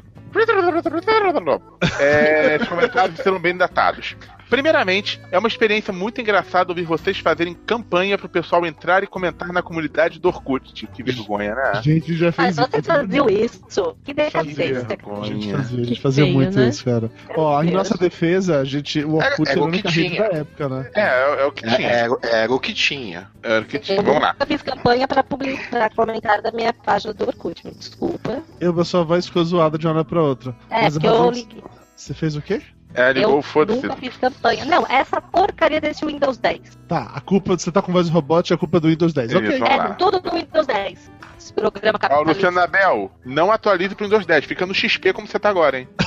[2.00, 4.16] É, os comentários serão bem datados.
[4.52, 9.48] Primeiramente, é uma experiência muito engraçada ouvir vocês fazerem campanha pro pessoal entrar e comentar
[9.50, 10.86] na comunidade do Orkut.
[10.88, 11.82] Que vergonha, A né?
[11.82, 13.96] gente já fez Mas vocês faziam isso.
[14.04, 14.64] Que decadência.
[14.64, 15.56] A gente Vergonha.
[15.56, 16.68] fazia, a gente Que fazia feio, muito né?
[16.68, 17.10] isso, cara.
[17.34, 17.76] Ó, em Deus.
[17.78, 19.02] nossa defesa, a gente.
[19.02, 20.28] O Orkut Era- era era o a única que rede tinha.
[20.28, 20.90] da época, né?
[20.94, 21.88] É, é, é o que tinha.
[21.88, 23.30] Era, era o que tinha.
[23.42, 23.98] É o que tinha.
[23.98, 24.32] Eu Vamos lá.
[24.34, 28.42] nunca fiz campanha pra publicar comentário da minha página do Orkut, me desculpa.
[28.60, 30.54] Eu, a sua voz ficou zoada de uma hora pra outra.
[30.68, 31.32] É, Mas porque a eu.
[31.96, 32.60] Você fez o quê?
[32.94, 33.82] É, ligou o Eu foda-se.
[33.82, 34.64] nunca fiz campanha.
[34.64, 36.60] Não, essa porcaria desse Windows 10.
[36.88, 37.56] Tá, a culpa.
[37.56, 39.30] Você tá com voz de robot, é a culpa do Windows 10.
[39.30, 39.58] Isso, ok.
[39.58, 39.66] lá.
[39.68, 41.10] É tudo do Windows 10.
[41.42, 42.32] Esse programa Ó, capitalista.
[42.32, 45.88] Luciano Abel, não atualize pro Windows 10, fica no XP como você tá agora, hein?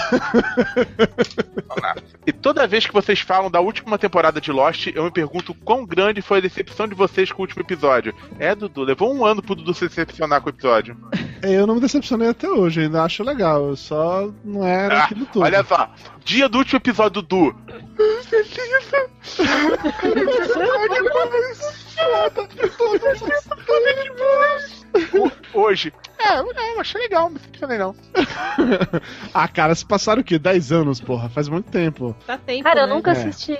[2.25, 5.85] E toda vez que vocês falam da última temporada de Lost, eu me pergunto quão
[5.85, 8.13] grande foi a decepção de vocês com o último episódio.
[8.39, 10.97] É, Dudu, levou um ano pro Dudu se decepcionar com o episódio.
[11.41, 13.67] É, Eu não me decepcionei até hoje, ainda acho legal.
[13.69, 15.43] Eu só não era Ah, aquilo tudo.
[15.43, 15.89] Olha só,
[16.23, 17.55] dia do último episódio, Dudu.
[25.53, 25.93] Hoje.
[26.17, 27.95] É, não, achei legal, não falei não.
[29.33, 30.39] ah, cara, se passaram o quê?
[30.39, 31.29] 10 anos, porra.
[31.29, 32.15] Faz muito tempo.
[32.27, 32.93] Dá tempo, Cara, eu né?
[32.93, 33.13] nunca É.
[33.13, 33.57] assisti.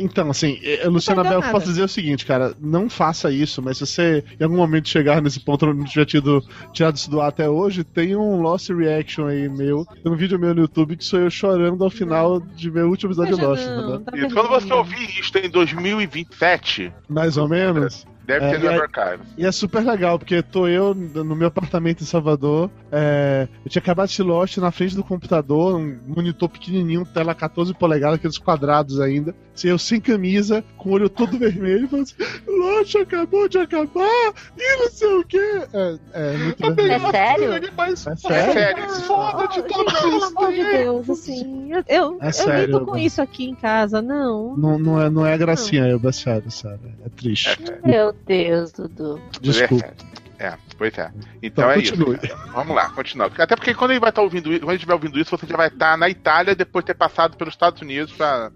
[0.00, 3.78] Então, assim, eh, Luciana Bel, eu posso dizer o seguinte, cara, não faça isso, mas
[3.78, 6.40] se você em algum momento chegar nesse ponto onde não tiver tido
[6.72, 10.38] tirado isso do ar até hoje, tem um Lost Reaction aí meu, tem um vídeo
[10.38, 13.42] meu no YouTube que sou eu chorando ao final de ver o último episódio de
[13.44, 18.06] Lost, não, tá E quando você ouvir isso em 2027, Mais ou menos.
[18.28, 19.22] Deve É, ter no aí- archive.
[19.38, 22.70] E é super legal, porque tô eu no meu apartamento em Salvador.
[22.92, 27.72] é, eu tinha acabado de Lost na frente do computador, um monitor pequenininho, tela 14
[27.74, 29.34] polegadas, aqueles quadrados ainda.
[29.54, 32.14] Assim, eu sem camisa, com o olho todo vermelho, falando assim:
[32.46, 35.62] Lost acabou de acabar, e não sei o quê.
[35.72, 36.92] É, é muito vermelho.
[37.06, 37.72] É sério?
[37.76, 38.52] Mas, É É sério?
[38.52, 38.88] sério.
[39.06, 42.86] foda de Gente, todas pelo amor de Deus, assim, eu, eu, É eu sério, lido
[42.86, 44.56] com isso aqui em casa, não.
[44.56, 46.80] Não, não, é, não é gracinha, eu, sério, sério.
[47.04, 47.56] É triste.
[47.84, 49.20] Meu Deus, Dudu.
[49.40, 49.86] Desculpa.
[50.04, 50.18] É.
[50.40, 51.10] É, pois é.
[51.42, 52.16] Então, Então, é continue.
[52.22, 52.28] isso.
[52.28, 52.50] cara.
[52.52, 53.26] Vamos lá, continua.
[53.26, 55.56] Até porque quando ele vai estar ouvindo isso, quando ele estiver ouvindo isso, você já
[55.56, 58.52] vai estar na Itália depois de ter passado pelos Estados Unidos pra.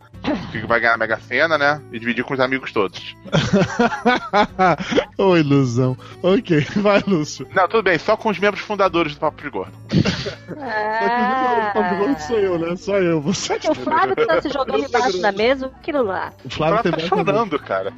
[0.53, 1.83] que vai ganhar a Mega Sena, né?
[1.93, 3.17] E dividir com os amigos todos.
[5.19, 5.97] Ô, ilusão.
[6.23, 7.49] Ok, vai, Lúcio.
[7.53, 9.73] Não, tudo bem, só com os membros fundadores do Papo de Gordo.
[9.91, 12.77] Só que o problema sou eu, né?
[12.77, 13.21] Só eu.
[13.21, 13.55] Você.
[13.69, 16.33] O Flávio que tá se jogando embaixo da mesa, aquilo lá.
[16.45, 17.93] O O Flávio Flávio tem tá chorando, cara.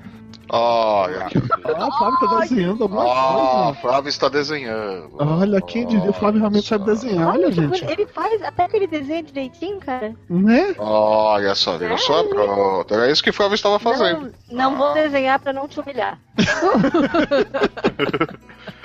[0.50, 1.26] Olha,
[1.64, 3.80] Ah, o Flávio tá desenhando alguma coisa.
[3.80, 5.10] Flávio está desenhando.
[5.18, 7.28] Olha, quem diria, o Flávio realmente sabe desenhar.
[7.34, 7.84] Olha, gente.
[7.84, 10.14] Ele faz, até que ele desenha direitinho, cara.
[10.28, 10.74] Né?
[10.78, 12.22] Olha só, viu só?
[12.24, 12.92] Pronto.
[12.94, 14.32] Era isso que o Flávio estava fazendo.
[14.50, 16.18] Não, não vou desenhar pra não te humilhar.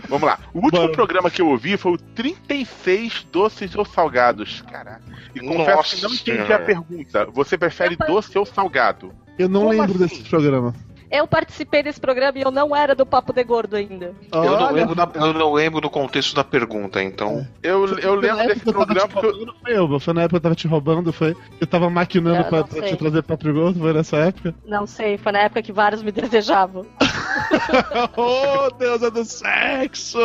[0.07, 0.39] Vamos lá.
[0.53, 0.91] O último Bora.
[0.93, 4.61] programa que eu ouvi foi o 36 doces ou salgados.
[4.61, 5.01] Caraca.
[5.35, 6.55] E confesso Nossa que não entendi Senhora.
[6.55, 7.25] a pergunta.
[7.31, 9.11] Você prefere doce ou salgado?
[9.37, 10.17] Eu não Como lembro assim?
[10.17, 10.73] desse programa.
[11.11, 14.13] Eu participei desse programa e eu não era do Papo de Gordo ainda.
[14.31, 17.47] Eu não, lembro da- eu não lembro do contexto da pergunta, então.
[17.63, 20.21] Eu, foi eu na lembro desse eu programa porque eu, roubando, Foi eu, foi na
[20.21, 21.35] época que eu tava te roubando, foi.
[21.59, 22.89] Eu tava maquinando Eu pra, não pra sei.
[22.89, 24.53] te trazer pra Gordo, foi nessa época.
[24.65, 26.85] Não sei, foi na época que vários me desejavam.
[28.15, 30.19] oh, deusa do sexo!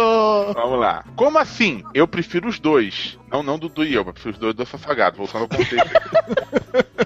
[0.55, 1.05] Vamos lá.
[1.17, 1.83] Como assim?
[1.95, 3.19] Eu prefiro os dois.
[3.35, 5.19] Não, não do do e eu, os dois doces salgados.
[5.19, 5.75] Voltando ao contexto.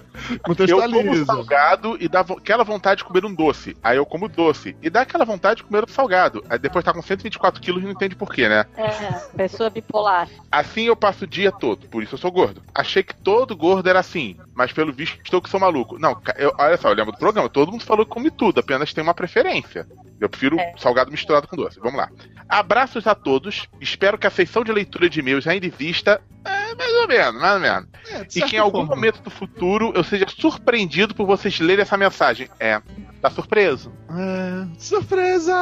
[0.69, 3.75] Eu como salgado e dá aquela vontade de comer um doce.
[3.83, 4.77] Aí eu como doce.
[4.83, 6.45] E dá aquela vontade de comer outro salgado.
[6.51, 8.67] Aí depois tá com 124 quilos e não entende porquê, né?
[8.77, 8.89] É,
[9.35, 10.29] pessoa bipolar.
[10.53, 12.63] Assim eu passo o dia todo, por isso eu sou gordo.
[12.75, 15.99] Achei que todo gordo era assim, mas pelo visto estou que sou maluco.
[15.99, 18.93] Não, eu- olha só, eu lembro do programa, todo mundo falou que come tudo, apenas
[18.93, 19.87] tem uma preferência.
[20.21, 20.73] Eu prefiro É.
[20.77, 21.79] salgado misturado com doce.
[21.81, 22.09] Vamos lá.
[22.49, 26.21] Abraços a todos, espero que a sessão de leitura de e-mails ainda exista.
[26.45, 27.89] É, mais ou menos, mais ou menos.
[28.11, 28.95] É, de E que em algum forma.
[28.97, 32.49] momento do futuro eu seja surpreendido por vocês lerem essa mensagem.
[32.59, 32.81] É,
[33.21, 33.93] tá surpreso.
[34.11, 35.55] É, surpresa!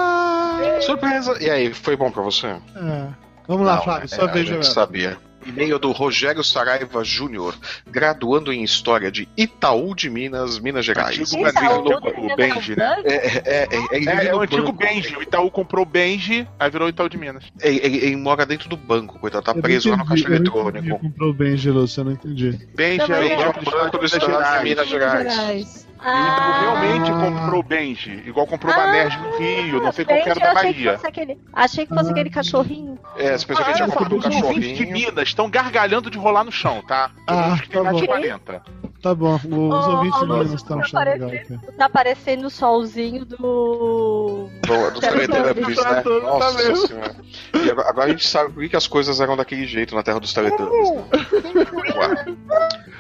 [0.81, 1.37] Surpresa!
[1.43, 2.47] E aí, foi bom pra você?
[2.49, 3.09] É.
[3.49, 4.63] Vamos lá, Não, Flávio, é, sua a vez jogar.
[4.65, 5.19] sabia.
[5.47, 7.55] E-mail do Rogério Saraiva Júnior,
[7.87, 11.19] graduando em História de Itaú de Minas, Minas Gerais.
[11.19, 11.71] Antigo Brasil,
[12.31, 12.97] o Benji, né?
[13.05, 14.73] É, é, é, ele É, é o antigo.
[14.73, 15.17] Benji.
[15.17, 17.45] O Itaú comprou o Benji, aí virou o Itaú de Minas.
[17.61, 19.45] Ele, ele- ele mora dentro do banco, coitado.
[19.45, 20.99] Tá preso lá no caixa eu não entendi, eletrônico.
[20.99, 22.59] comprou bem, Lúcio, eu não entendi.
[22.75, 23.37] Benji é o é.
[23.37, 25.86] banco do Estado de Minas Gerais.
[25.99, 27.15] E realmente Ah.
[27.25, 30.49] comprou o Benji, igual comprou Ah, Banerj no Rio, não sei qual que era da
[30.49, 30.93] que Bahia.
[30.95, 32.99] fosse aquele, achei que fosse aquele cachorrinho.
[33.17, 34.93] É, você pensou que Ah, ele olha só, comprado um os ouvintes de cachorrinho.
[34.93, 37.11] Minas estão gargalhando de rolar no chão, tá?
[37.27, 38.13] Ah, Acho que tem tá mais de bom.
[38.13, 38.63] 40.
[39.03, 41.29] Tá bom, os Ô, ouvintes não Lúcio, estão tá achando legal.
[41.29, 41.77] parecendo- aqui.
[41.77, 44.49] Tá aparecendo o solzinho do.
[44.63, 45.75] Do, Quero Teletubbies, né?
[45.83, 46.21] saber.
[46.21, 47.17] Tá Nossa senhora.
[47.55, 50.03] E agora, agora a gente sabe por que que as coisas eram daquele jeito na
[50.03, 50.91] Terra dos Teletubbies.
[50.91, 51.05] Né?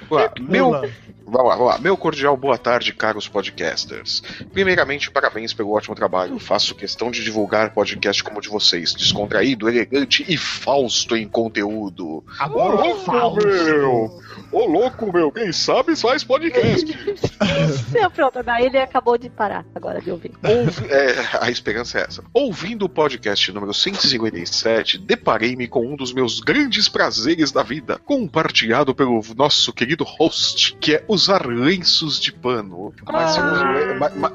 [0.08, 0.30] Vamos lá.
[0.40, 0.90] Meu,
[1.28, 1.56] Vamos lá.
[1.56, 1.78] Vamos lá.
[1.78, 4.22] Meu cordial boa tarde, caros podcasters.
[4.52, 6.38] Primeiramente, parabéns pelo ótimo trabalho.
[6.38, 12.24] Faço questão de divulgar podcast como o de vocês, descontraído, elegante e fausto em conteúdo.
[12.38, 13.44] Agora o Fausto.
[13.46, 14.20] meu!
[14.52, 15.32] Ô louco, meu!
[15.32, 16.86] Quem sabe faz podcast.
[17.90, 20.32] Seu, pronto, daí ele acabou de parar agora de ouvir.
[20.44, 22.22] Ouvi- é, a esperança é essa.
[22.32, 28.94] Ouvindo o podcast número 157, deparei-me com um dos meus grandes prazeres da vida, compartilhado
[28.94, 32.92] pelo nosso querido host, que é usar lenços de pano.
[33.12, 34.32] Mas, você usa, o le- ma- ma-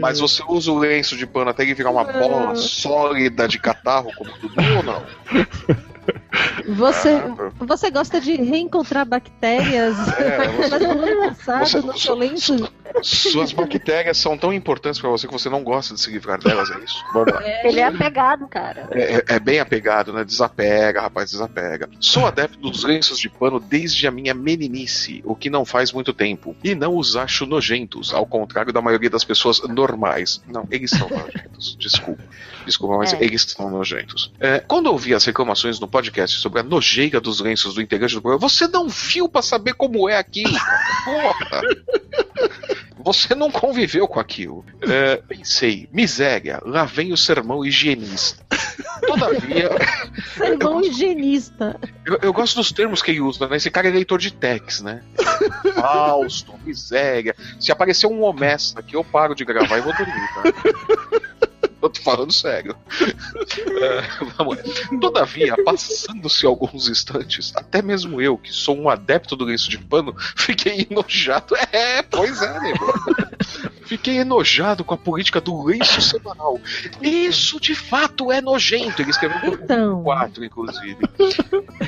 [0.00, 4.10] mas você usa o lenço de pano até ele virar uma bola sólida de catarro
[4.16, 5.02] como o Dudu ou não?
[6.68, 9.96] Você, Ah, você gosta de reencontrar bactérias?
[10.18, 12.70] É, você- no seu lenço.
[13.02, 16.70] Suas bactérias são tão importantes pra você que você não gosta de se livrar delas,
[16.70, 17.02] é isso?
[17.12, 17.40] Vamos lá.
[17.64, 18.88] Ele é apegado, cara.
[18.90, 20.24] É, é- é bem apegado, né?
[20.24, 21.88] Desapega, rapaz, desapega.
[22.00, 26.12] Sou adepto dos lenços de pano desde a minha meninice, o que não faz muito
[26.12, 26.54] tempo.
[26.64, 30.42] E não os acho nojentos, ao contrário da maioria das pessoas normais.
[30.48, 31.76] Não, eles são nojentos.
[31.78, 32.22] Desculpa.
[32.66, 33.22] Desculpa, mas É.
[33.24, 34.32] eles são nojentos.
[34.38, 38.14] É, quando eu ouvi as reclamações no podcast sobre a nojeira dos lenços do integrante
[38.14, 40.56] do programa, você não viu pra saber como é aquilo.
[41.04, 41.62] Porra!
[43.02, 44.64] Você não conviveu com aquilo.
[44.82, 48.44] É, pensei, miséria, lá vem o sermão higienista.
[49.06, 49.70] Todavia,
[50.36, 51.80] Sermão higienista.
[52.04, 53.56] eu, eu gosto dos termos que ele usa, né?
[53.56, 55.02] Esse cara é leitor de tex, né?
[55.74, 57.34] Fausto, miséria.
[57.58, 61.29] Se aparecer um Omessa aqui, eu paro de gravar e vou dormir, tá?
[62.04, 62.76] Falando sério.
[63.80, 64.58] É, vamos.
[65.00, 70.14] Todavia, passando-se alguns instantes, até mesmo eu, que sou um adepto do lenço de pano,
[70.36, 71.54] fiquei enojado.
[71.72, 72.92] É, pois é, nego.
[73.90, 76.60] Fiquei enojado com a política do lenço semanal.
[77.02, 79.02] Isso de fato é nojento.
[79.02, 80.04] Ele escreveu por Então.
[80.04, 80.96] quatro, inclusive.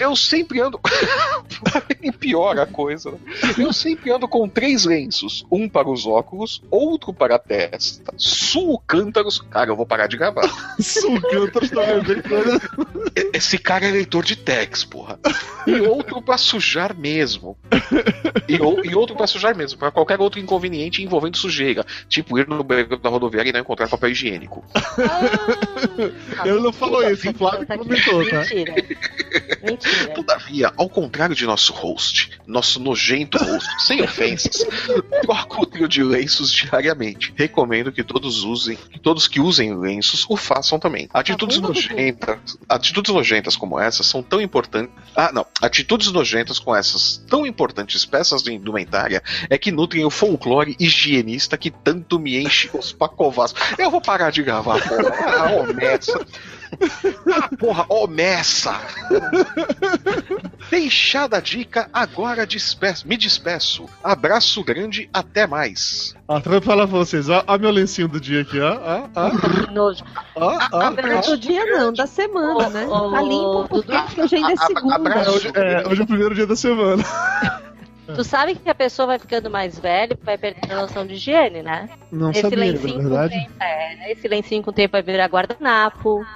[0.01, 0.81] Eu sempre ando.
[2.19, 3.13] piora a coisa.
[3.13, 3.19] né?
[3.57, 8.81] Eu sempre ando com três lenços: um para os óculos, outro para a testa, suo
[8.81, 9.41] cântaros.
[9.41, 10.43] Cara, eu vou parar de gravar.
[12.03, 12.61] Bem coisa.
[13.17, 15.21] E- Esse cara é leitor de Tex, porra.
[15.67, 17.57] E outro pra sujar mesmo.
[18.49, 18.57] E,
[18.89, 21.85] e outro pra sujar mesmo, pra qualquer outro inconveniente envolvendo sujeira.
[22.09, 24.65] Tipo ir no banheiro da rodoviária e não encontrar papel higiênico.
[26.45, 28.41] Ele não falou isso, o Flávio Tá comentou, tá?
[28.41, 28.75] Mentira.
[29.63, 30.15] Mentira.
[30.15, 34.65] Todavia, ao contrário de nosso host, nosso nojento host, sem ofensas,
[35.23, 37.33] troca o trio de lenços diariamente.
[37.37, 41.09] Recomendo que todos usem, que todos que usem lenços o façam também.
[41.13, 44.93] Atitudes bom, nojentas, atitudes nojentas como essas são tão importantes.
[45.17, 45.47] Ah, não.
[45.61, 51.57] Atitudes nojentas com essas tão importantes peças de indumentária é que nutrem o folclore higienista
[51.57, 53.55] que tanto me enche os pacovás.
[53.79, 55.13] Eu vou parar de gravar, porra.
[55.27, 56.27] Ah, omessa.
[57.31, 58.75] Ah, porra, omessa.
[60.71, 63.85] Deixada a dica, agora despeço, me despeço.
[64.03, 66.15] Abraço grande, até mais.
[66.29, 69.31] Eu vou falar pra vocês, ó, ó meu lencinho do dia aqui, ó, ó, ó,
[69.31, 70.03] Que nojo.
[70.35, 70.91] ó, ó.
[70.91, 72.87] Não do dia não, da semana, né?
[72.87, 74.95] Ô, Tá limpo porque hoje ainda é A- a- segunda.
[74.97, 75.31] abraço.
[75.31, 77.03] Hoje, é, hoje é o primeiro dia da semana.
[78.07, 81.15] Tu sabe que a pessoa vai ficando mais velha e vai perdendo a noção de
[81.15, 81.89] higiene, né?
[82.11, 83.35] Não Esse sabia, lencinho com verdade.
[83.35, 86.27] tempo, é, esse lencinho com o tempo vai virar guardanapo.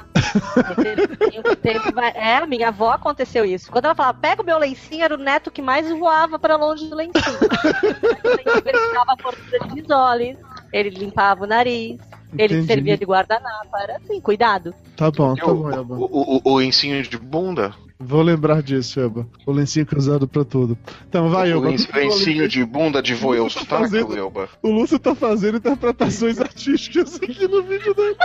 [1.92, 2.12] vai.
[2.14, 3.70] É, a minha avó aconteceu isso.
[3.70, 6.88] Quando ela falava, pega o meu lencinho, era o neto que mais voava pra longe
[6.88, 7.14] do lencinho.
[8.64, 10.38] ele ficava de risoles,
[10.72, 11.98] ele limpava o nariz,
[12.32, 12.66] ele Entendi.
[12.66, 13.76] servia de guardanapo.
[13.76, 14.74] Era assim, cuidado.
[14.96, 15.94] Tá bom, tá o, bom, Elba.
[15.96, 17.74] o, o, o lencinho de bunda?
[17.98, 19.26] Vou lembrar disso, Elba.
[19.46, 20.76] O lencinho que é pra tudo.
[21.08, 21.68] Então vai, o Elba.
[21.70, 24.48] lencinho, lencinho de bunda de voe o fazendo- Elba.
[24.62, 28.16] O Lúcio tá fazendo interpretações artísticas aqui no vídeo dele.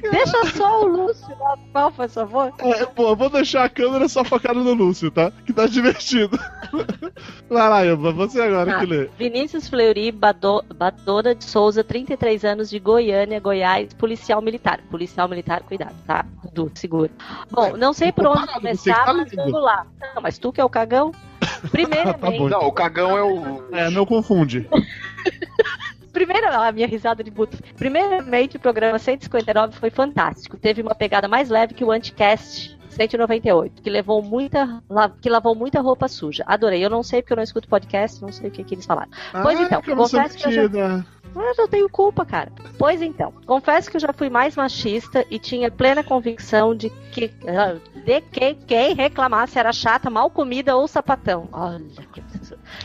[0.00, 2.52] Deixa só o Lúcio lá, qual, por favor.
[2.58, 5.30] É, pô, vou deixar a câmera só focada no Lúcio, tá?
[5.46, 6.38] Que tá divertido.
[7.48, 8.80] Vai lá, Elba, você agora Ah.
[8.80, 9.08] que lê.
[9.18, 14.80] Vinícius Fleury Bado- Badora de Souza, 33 anos, de Goiânia, Goiás, policial militar.
[14.90, 16.24] Policial militar, cuidado, tá?
[16.52, 17.10] Dudu, segura.
[17.50, 19.86] Bom, não sei por onde começar, tá mas vamos lá.
[20.14, 21.12] Não, mas tu que é o cagão?
[21.70, 22.48] Primeiramente, Tá bom.
[22.48, 23.64] Não, o cagão é o.
[23.72, 24.68] É, não confunde.
[26.14, 27.58] primeira, a minha risada de buto.
[27.76, 30.56] Primeiramente, o programa 159 foi fantástico.
[30.56, 34.82] Teve uma pegada mais leve que o Anticast 198, que levou muita,
[35.20, 36.44] que lavou muita roupa suja.
[36.46, 36.82] Adorei.
[36.82, 39.10] Eu não sei porque eu não escuto podcast, não sei o que, que eles falaram.
[39.42, 41.04] Pois Ah, então, que confesso que eu já-.
[41.34, 42.52] Mas eu tenho culpa, cara.
[42.78, 47.32] Pois então, confesso que eu já fui mais machista e tinha plena convicção de que,
[48.04, 51.48] de que quem reclamasse era chata, mal comida ou sapatão.
[51.52, 51.82] Olha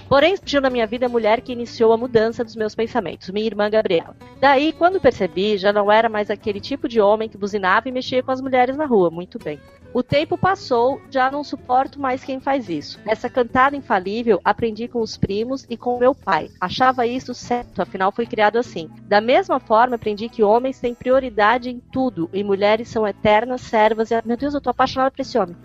[0.08, 3.46] Porém, surgiu na minha vida a mulher que iniciou a mudança dos meus pensamentos, minha
[3.46, 4.16] irmã Gabriela.
[4.40, 8.24] Daí, quando percebi, já não era mais aquele tipo de homem que buzinava e mexia
[8.24, 9.10] com as mulheres na rua.
[9.10, 9.60] Muito bem.
[9.94, 13.00] O tempo passou, já não suporto mais quem faz isso.
[13.06, 16.50] Essa cantada infalível aprendi com os primos e com meu pai.
[16.62, 18.90] Achava isso certo, afinal fui criado assim.
[19.08, 24.12] Da mesma forma, aprendi que homens têm prioridade em tudo e mulheres são eternas servas.
[24.12, 24.22] E...
[24.24, 25.56] Meu Deus, eu tô apaixonada por esse homem.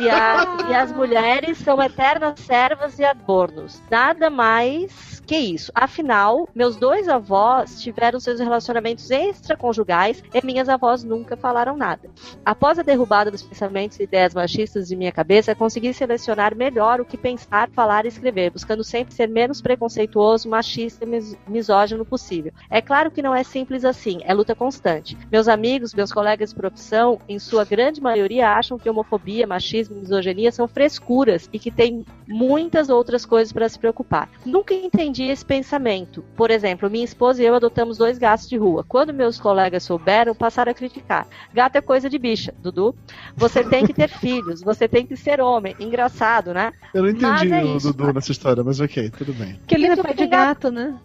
[0.00, 3.80] E, a- e as mulheres são eternas servas e adornos.
[3.90, 5.70] Nada mais que isso.
[5.74, 12.08] Afinal, meus dois avós tiveram seus relacionamentos extraconjugais e minhas avós nunca falaram nada.
[12.42, 17.04] Após a derrubada dos pensamentos e ideias machistas de minha cabeça, consegui selecionar melhor o
[17.04, 22.50] que pensar, falar e escrever, buscando sempre ser menos preconceituoso, machista e mis misógino possível.
[22.70, 25.14] É claro que não é simples assim, é luta constante.
[25.30, 30.00] Meus amigos, meus colegas de profissão, em sua grande maioria, acham que homofobia, machismo e
[30.00, 34.30] misoginia são frescuras e que tem muitas outras coisas para se preocupar.
[34.46, 36.24] Nunca entendi entendi esse pensamento.
[36.36, 38.84] Por exemplo, minha esposa e eu adotamos dois gatos de rua.
[38.86, 41.26] Quando meus colegas souberam, passaram a criticar.
[41.52, 42.94] Gato é coisa de bicha, Dudu.
[43.36, 45.74] Você tem que ter filhos, você tem que ser homem.
[45.80, 46.72] Engraçado, né?
[46.94, 49.54] Eu não entendi é o isso, Dudu nessa história, mas ok, tudo bem.
[49.56, 50.98] Porque ele não é de tem gato, né?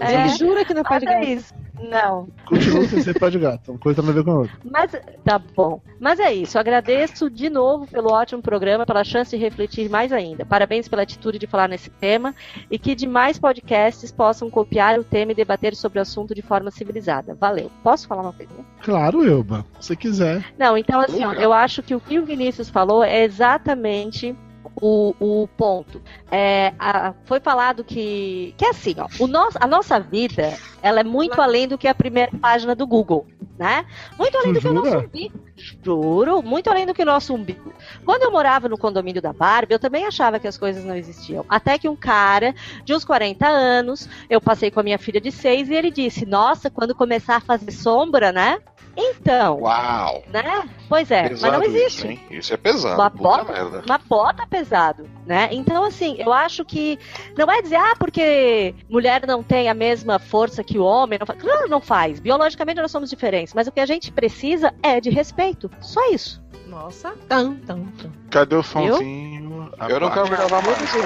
[0.00, 0.14] É.
[0.14, 1.24] Ele jura que não é pai de gato.
[1.24, 1.54] isso.
[1.80, 2.28] Não.
[2.44, 3.70] Continua sem ser pé de gato.
[3.70, 4.58] Uma coisa tem a ver com a outra.
[4.64, 4.92] Mas
[5.24, 5.80] tá bom.
[6.00, 6.58] Mas é isso.
[6.58, 10.44] Agradeço de novo pelo ótimo programa, pela chance de refletir mais ainda.
[10.44, 12.34] Parabéns pela atitude de falar nesse tema
[12.70, 16.70] e que demais podcasts possam copiar o tema e debater sobre o assunto de forma
[16.70, 17.36] civilizada.
[17.38, 17.70] Valeu.
[17.82, 18.64] Posso falar uma coisinha?
[18.82, 19.64] Claro, Elba.
[19.80, 20.44] Se quiser.
[20.58, 24.34] Não, então assim, ó, eu acho que o que o Vinícius falou é exatamente
[24.80, 26.00] o, o ponto.
[26.30, 31.00] É, a- foi falado que, que é assim, ó, o nosso, a nossa vida ela
[31.00, 33.26] é muito além do que a primeira página do Google,
[33.58, 33.84] né?
[34.16, 35.40] Muito além do que o nosso umbigo.
[35.82, 37.72] Juro, muito além do que o nosso umbigo.
[38.04, 41.44] Quando eu morava no condomínio da Barbie, eu também achava que as coisas não existiam.
[41.48, 42.54] Até que um cara
[42.84, 46.24] de uns 40 anos, eu passei com a minha filha de 6 e ele disse:
[46.24, 48.58] Nossa, quando começar a fazer sombra, né?
[49.00, 50.24] Então, Uau!
[50.28, 50.68] né?
[50.88, 51.98] Pois é, mas Pesado não existe.
[51.98, 52.20] Isso, hein?
[52.30, 52.94] Isso é pesado.
[53.00, 53.82] Uma bota, merda.
[53.86, 55.48] uma bota pesado, né?
[55.52, 56.98] Então, assim, eu acho que
[57.36, 61.16] não é dizer, ah, porque mulher não tem a mesma força que o homem.
[61.18, 61.40] Não faz.
[61.40, 62.18] Claro, não faz.
[62.18, 65.70] Biologicamente nós somos diferentes, mas o que a gente precisa é de respeito.
[65.80, 66.42] Só isso.
[66.66, 67.14] Nossa.
[67.28, 67.86] Tam, tam.
[68.30, 69.70] Cadê o somzinho?
[69.88, 70.78] Eu não quero gravar mais.
[70.94, 71.02] não.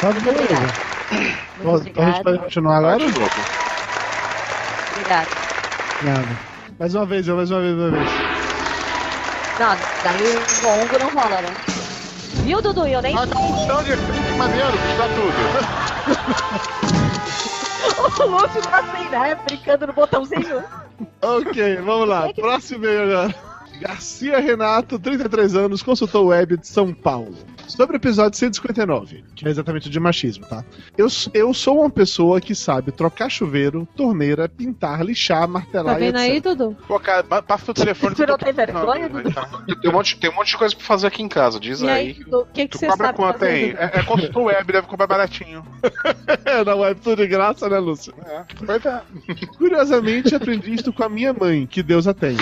[0.00, 0.12] Tá.
[0.12, 0.28] Muito
[1.60, 2.24] Então a gente obrigada.
[2.24, 2.98] pode continuar agora?
[2.98, 3.20] Novo.
[4.92, 6.53] Obrigada.
[6.78, 8.10] Mais uma vez, eu mais uma vez, mais uma vez.
[9.60, 11.54] Não, daí o longo não rola, né?
[12.44, 12.86] Viu, Dudu?
[12.86, 16.74] Eu nem Ah, tá de maneiro, está tudo.
[17.84, 19.34] O Lúcio tá assim, né?
[19.44, 20.64] Brincando no botãozinho.
[21.22, 22.32] Ok, vamos lá.
[22.32, 23.34] Próximo e-mail agora.
[23.88, 27.34] Garcia Renato, 33 anos, consultor web de São Paulo.
[27.66, 30.64] Sobre o episódio 159, que é exatamente o de machismo, tá?
[30.96, 36.06] Eu, eu sou uma pessoa que sabe trocar chuveiro, torneira, pintar, lixar, Tá martelar e
[36.06, 36.40] vendo aí.
[36.40, 36.74] Dudu?
[36.88, 38.14] Pô, cara, pa- passa o telefone.
[38.16, 39.32] Você não tô tem vergonha, Dudu?
[39.32, 39.48] tá.
[39.82, 41.88] Tem um, monte, tem um monte de coisa pra fazer aqui em casa, diz E
[41.88, 42.12] aí, aí.
[42.24, 43.76] Dudu, o que, você cobra sabe quanto fazer?
[43.78, 45.62] É, é consultor web, deve cobrar baratinho.
[46.46, 48.14] É, na web tudo de graça, né, Lúcio?
[48.26, 49.02] É, pois é.
[49.56, 52.38] Curiosamente, aprendi isso com a minha mãe, que Deus a tenha.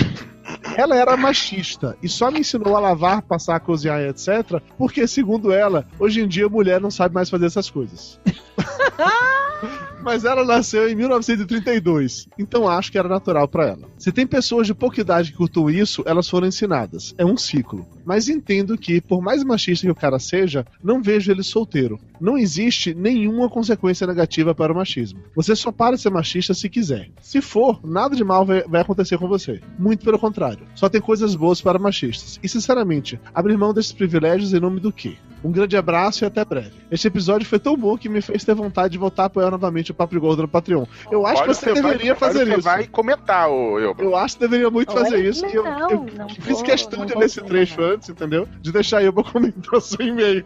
[0.77, 4.61] Ela era machista e só me ensinou a lavar, passar, cozinhar etc.
[4.77, 8.19] Porque, segundo ela, hoje em dia a mulher não sabe mais fazer essas coisas.
[10.03, 13.87] Mas ela nasceu em 1932, então acho que era natural pra ela.
[13.97, 17.15] Se tem pessoas de pouca idade que curtam isso, elas foram ensinadas.
[17.17, 17.87] É um ciclo.
[18.03, 21.99] Mas entendo que, por mais machista que o cara seja, não vejo ele solteiro.
[22.19, 25.21] Não existe nenhuma consequência negativa para o machismo.
[25.35, 27.09] Você só para de ser machista se quiser.
[27.21, 29.61] Se for, nada de mal vai acontecer com você.
[29.79, 30.67] Muito pelo contrário.
[30.75, 32.39] Só tem coisas boas para machistas.
[32.43, 35.15] E, sinceramente, abrir mão desses privilégios em nome do quê?
[35.43, 36.71] Um grande abraço e até breve.
[36.89, 39.91] Este episódio foi tão bom que me fez ter vontade de voltar a apoiar novamente
[39.91, 40.85] o Papo de Gordo no Patreon.
[41.11, 42.61] Eu acho Olha que você vai- deveria olha fazer você isso.
[42.61, 43.93] vai comentar, ô eu.
[43.99, 45.27] Eu acho que deveria muito fazer Oi?
[45.27, 45.45] isso.
[45.45, 47.89] e eu, Não, eu não fiz vou, questão não de ler esse trecho não.
[47.89, 48.47] antes, entendeu?
[48.61, 50.45] De deixar eu comentar o seu e-mail.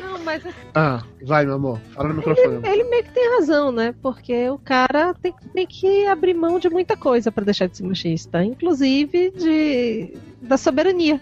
[0.00, 0.42] Não, mas
[0.74, 1.80] Ah, vai, meu amor.
[1.94, 2.60] Fala no microfone.
[2.66, 3.94] ele meio que tem razão, né?
[4.02, 7.84] Porque o cara tem, tem que abrir mão de muita coisa pra deixar de ser
[7.84, 11.20] machista, inclusive de da soberania.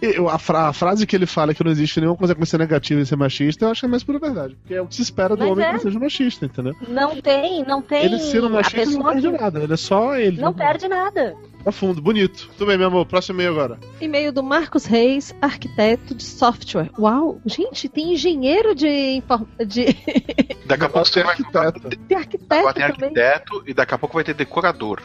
[0.00, 3.00] Eu- a, fra- a frase que ele fala é que não existe nenhuma consequência negativa
[3.00, 4.56] em ser machista, eu acho que é mais pura verdade.
[4.56, 5.72] Porque é o que se espera do Mas homem é.
[5.74, 6.74] que seja machista, entendeu?
[6.88, 8.04] Não tem, não tem.
[8.04, 10.40] Ele sendo machista não perde que nada, ele é só ele.
[10.40, 11.34] não perde nada.
[11.64, 12.48] Tá fundo, bonito.
[12.58, 13.78] Tudo bem, meu amor, próximo e-mail agora.
[14.00, 16.90] E-mail do Marcos Reis, arquiteto de software.
[16.98, 19.86] Uau, gente, tem engenheiro de, inform- de,
[20.66, 21.32] Daqui a pouco você vai.
[21.34, 21.80] arquiteto.
[22.08, 23.08] tem arquiteto Agora tem também.
[23.22, 25.00] arquiteto e daqui a pouco vai ter decorador.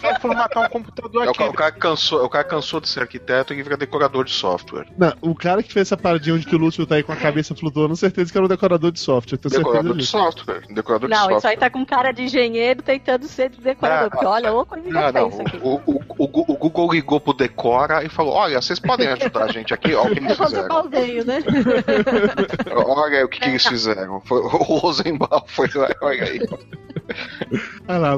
[0.00, 1.42] Só formatar um computador É aqui.
[1.42, 4.86] o cara cansou, o cara cansou de ser arquiteto e vira decorador de software.
[4.96, 7.16] Não, o cara que fez essa paradinha onde que o Lúcio tá aí com a
[7.16, 9.36] cabeça flutuando, certeza que era um decorador de software.
[9.38, 10.12] Tenho certeza Decorador de disso.
[10.12, 10.62] software.
[10.70, 11.38] Decorador de Não, software.
[11.38, 14.06] isso aí tá com cara de engenheiro tentando ser decorador.
[14.06, 15.38] Ah, porque olha, ô coisa Não, não.
[15.62, 19.52] O, o, o, o Google ligou pro Decora e falou: Olha, vocês podem ajudar a
[19.52, 19.94] gente aqui?
[19.94, 20.68] Olha o que eles fizeram.
[20.68, 21.38] baldeio, né?
[22.86, 24.20] Olha o que, que eles fizeram.
[24.20, 26.40] Foi, o Rosenbaum foi lá, olha aí.
[27.88, 28.16] Ah lá.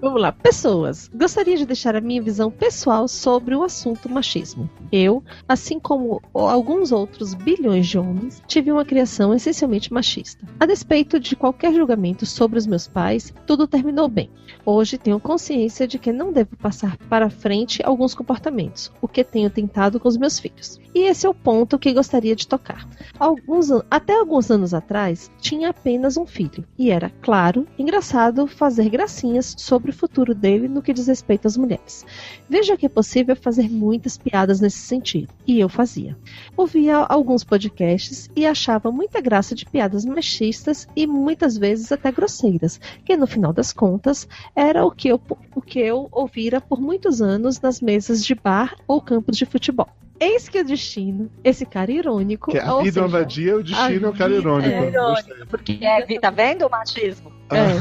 [0.00, 1.08] Vamos lá, pessoas.
[1.14, 4.68] Gostaria de deixar a minha visão pessoal sobre o assunto machismo.
[4.90, 10.46] Eu, assim como alguns outros bilhões de homens, tive uma criação essencialmente machista.
[10.58, 14.28] A despeito de qualquer julgamento sobre os meus pais, tudo terminou bem.
[14.64, 19.50] Hoje tenho consciência de que não devo passar para frente alguns comportamentos, o que tenho
[19.50, 20.80] tentado com os meus filhos.
[20.94, 22.88] E esse é o ponto que gostaria de tocar.
[23.18, 28.15] Alguns, até alguns anos atrás, tinha apenas um filho, e era, claro, engraçado
[28.46, 32.04] fazer gracinhas sobre o futuro dele no que diz respeito às mulheres.
[32.48, 36.16] Veja que é possível fazer muitas piadas nesse sentido, e eu fazia.
[36.56, 42.80] Ouvia alguns podcasts e achava muita graça de piadas machistas e muitas vezes até grosseiras,
[43.04, 45.20] que no final das contas era o que eu,
[45.54, 49.88] o que eu ouvira por muitos anos nas mesas de bar ou campos de futebol.
[50.18, 52.50] Eis que o destino, esse cara irônico.
[52.50, 54.74] Que a ou vida é seja, vadia, o destino é o cara irônico.
[54.74, 55.44] é Gostei.
[55.46, 57.32] Porque é, tá vendo o machismo?
[57.50, 57.76] É.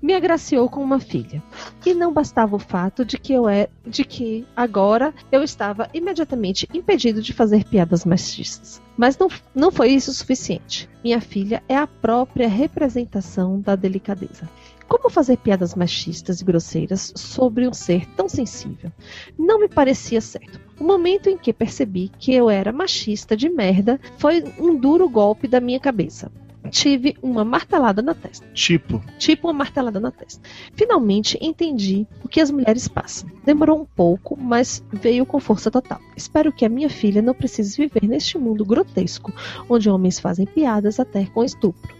[0.00, 1.42] me agraciou com uma filha.
[1.84, 6.68] E não bastava o fato de que eu é, de que agora eu estava imediatamente
[6.72, 8.80] impedido de fazer piadas machistas.
[8.96, 10.88] Mas não, não foi isso o suficiente.
[11.02, 14.48] Minha filha é a própria representação da delicadeza.
[14.88, 18.90] Como fazer piadas machistas e grosseiras sobre um ser tão sensível?
[19.38, 20.67] Não me parecia certo.
[20.80, 25.48] O momento em que percebi que eu era machista de merda foi um duro golpe
[25.48, 26.30] da minha cabeça.
[26.70, 30.42] Tive uma martelada na testa Tipo, tipo uma martelada na testa.
[30.74, 33.28] Finalmente entendi o que as mulheres passam.
[33.44, 36.00] Demorou um pouco, mas veio com força total.
[36.16, 39.32] Espero que a minha filha não precise viver neste mundo grotesco,
[39.68, 41.96] onde homens fazem piadas até com estupro.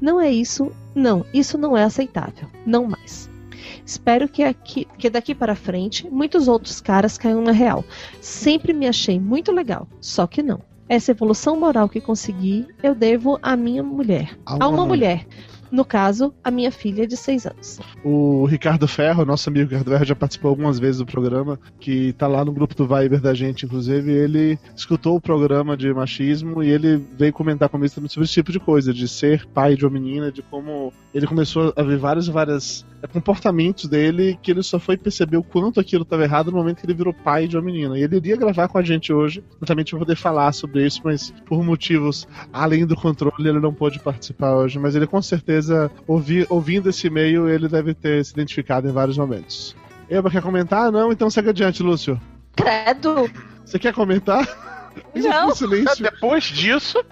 [0.00, 2.48] Não é isso, não, isso não é aceitável.
[2.66, 3.31] Não mais.
[3.84, 7.84] Espero que, aqui, que daqui para frente muitos outros caras caiam na real.
[8.20, 10.60] Sempre me achei muito legal, só que não.
[10.88, 14.36] Essa evolução moral que consegui, eu devo à minha mulher.
[14.44, 15.26] A A uma uma mulher.
[15.72, 17.80] No caso, a minha filha de seis anos.
[18.04, 22.26] o Ricardo Ferro, nosso amigo Ricardo Ferro, já participou algumas vezes do programa, que tá
[22.26, 24.12] lá no grupo do Viber da gente, inclusive.
[24.12, 28.60] Ele escutou o programa de machismo e ele veio comentar comigo sobre esse tipo de
[28.60, 32.84] coisa, de ser pai de uma menina, de como ele começou a ver vários vários
[32.84, 36.80] é, comportamentos dele que ele só foi perceber o quanto aquilo estava errado no momento
[36.80, 37.98] que ele virou pai de uma menina.
[37.98, 41.32] E ele iria gravar com a gente hoje, exatamente para poder falar sobre isso, mas
[41.46, 44.78] por motivos além do controle ele não pôde participar hoje.
[44.78, 49.18] Mas ele com certeza, ouvi, ouvindo esse e-mail, ele deve ter se identificado em vários
[49.18, 49.76] momentos.
[50.08, 50.92] Eba, quer comentar?
[50.92, 51.10] Não?
[51.10, 52.20] Então segue adiante, Lúcio.
[52.54, 53.30] Credo.
[53.64, 54.46] Você quer comentar?
[55.14, 55.52] Não.
[56.00, 57.02] Depois disso,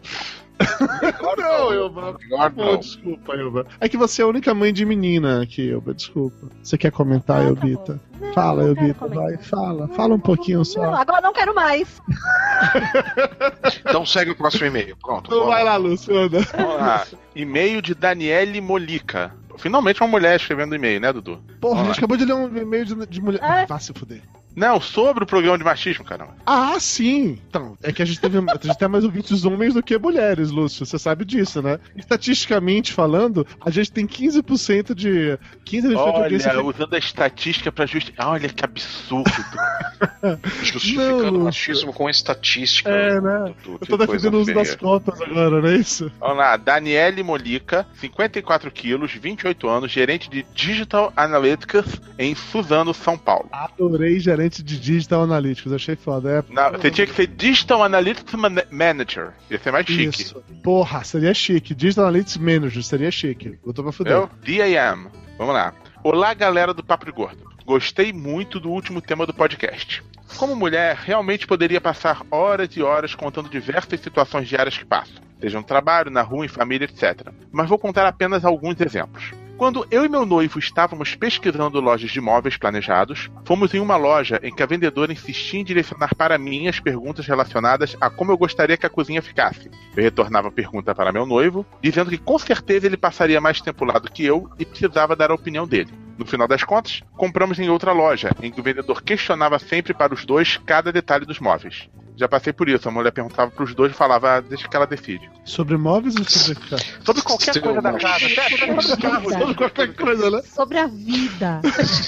[1.39, 2.17] Não, Elba.
[2.55, 2.77] Pô, não.
[2.79, 3.67] desculpa, Elba.
[3.81, 5.95] É que você é a única mãe de menina aqui, Elba.
[5.95, 6.49] Desculpa.
[6.63, 8.01] Você quer comentar, Ah, tá Elbita?
[8.21, 9.89] Não, Fala, não Elbita, vai, fala.
[9.89, 10.83] Fala um pouquinho Não, só.
[10.95, 12.01] agora não quero mais.
[13.89, 14.97] Então segue o próximo e-mail.
[14.97, 15.27] Pronto.
[15.27, 17.05] Então vai lá, lá.
[17.35, 19.33] E-mail de Daniele Molica.
[19.59, 21.41] Finalmente uma mulher escrevendo e-mail, né, Dudu?
[21.61, 23.41] Porra, a gente acabou de ler um e-mail de, de mulher.
[23.43, 23.61] Ah.
[23.63, 24.23] Ah, vá se fuder.
[24.55, 26.35] Não, sobre o programa de machismo, caramba.
[26.45, 27.39] Ah, sim!
[27.49, 30.51] Então, é que a gente teve a gente tem mais ouvintes homens do que mulheres,
[30.51, 30.85] Lúcio.
[30.85, 31.79] Você sabe disso, né?
[31.97, 35.39] Estatisticamente falando, a gente tem 15% de.
[35.65, 36.51] 15% de audiência.
[36.51, 38.29] Olha, usando a estatística pra justificar.
[38.29, 39.31] Olha que absurdo.
[40.63, 42.91] Justificando Não, o machismo com estatística.
[42.91, 43.55] É, né?
[43.63, 46.11] Dudu, Eu tô defendendo o uso das cotas agora, não é isso?
[46.19, 53.17] Vamos lá, Daniele Molica, 54 quilos, 28 anos, gerente de Digital Analytics em Suzano, São
[53.17, 53.49] Paulo.
[53.53, 56.31] Adorei gerente de Digital Analytics, achei foda.
[56.49, 59.33] É, Não, você tinha que ser Digital Analytics Man- Manager.
[59.51, 60.23] Ia ser mais chique.
[60.23, 60.43] Isso.
[60.63, 61.75] Porra, seria chique.
[61.75, 63.59] Digital Analytics Manager, seria chique.
[63.65, 64.13] Botou pra fuder.
[64.13, 64.31] Eu?
[64.43, 65.11] DAM.
[65.39, 65.75] Vamos lá.
[66.03, 67.51] Olá, galera do Papo Gordo.
[67.67, 70.03] Gostei muito do último tema do podcast.
[70.37, 75.59] Como mulher, realmente poderia passar horas e horas contando diversas situações diárias que passo, seja
[75.59, 77.29] no trabalho, na rua, em família, etc.
[77.51, 79.33] Mas vou contar apenas alguns exemplos.
[79.61, 84.41] Quando eu e meu noivo estávamos pesquisando lojas de móveis planejados, fomos em uma loja
[84.43, 88.39] em que a vendedora insistia em direcionar para mim as perguntas relacionadas a como eu
[88.39, 89.71] gostaria que a cozinha ficasse.
[89.95, 93.85] Eu retornava a pergunta para meu noivo, dizendo que com certeza ele passaria mais tempo
[93.85, 95.93] lá do que eu e precisava dar a opinião dele.
[96.21, 100.13] No final das contas, compramos em outra loja, em que o vendedor questionava sempre para
[100.13, 101.89] os dois cada detalhe dos móveis.
[102.15, 104.77] Já passei por isso, a mulher perguntava para os dois e falava, ah, deixa que
[104.77, 105.31] ela decide.
[105.47, 106.83] Sobre móveis ou sobre carro?
[107.03, 108.05] Sobre qualquer Seu coisa da macho.
[108.07, 109.31] casa, sobre carro.
[109.31, 110.43] Sobre qualquer coisa, né?
[110.43, 111.63] Sobre a vida.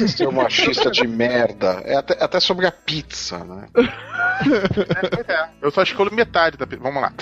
[0.08, 1.80] Seu machista de merda.
[1.86, 3.66] É até, até sobre a pizza, né?
[4.44, 5.48] Pois é.
[5.62, 6.66] Eu só escolho metade da.
[6.66, 7.12] pe- Vamos lá.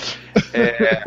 [0.53, 1.05] É,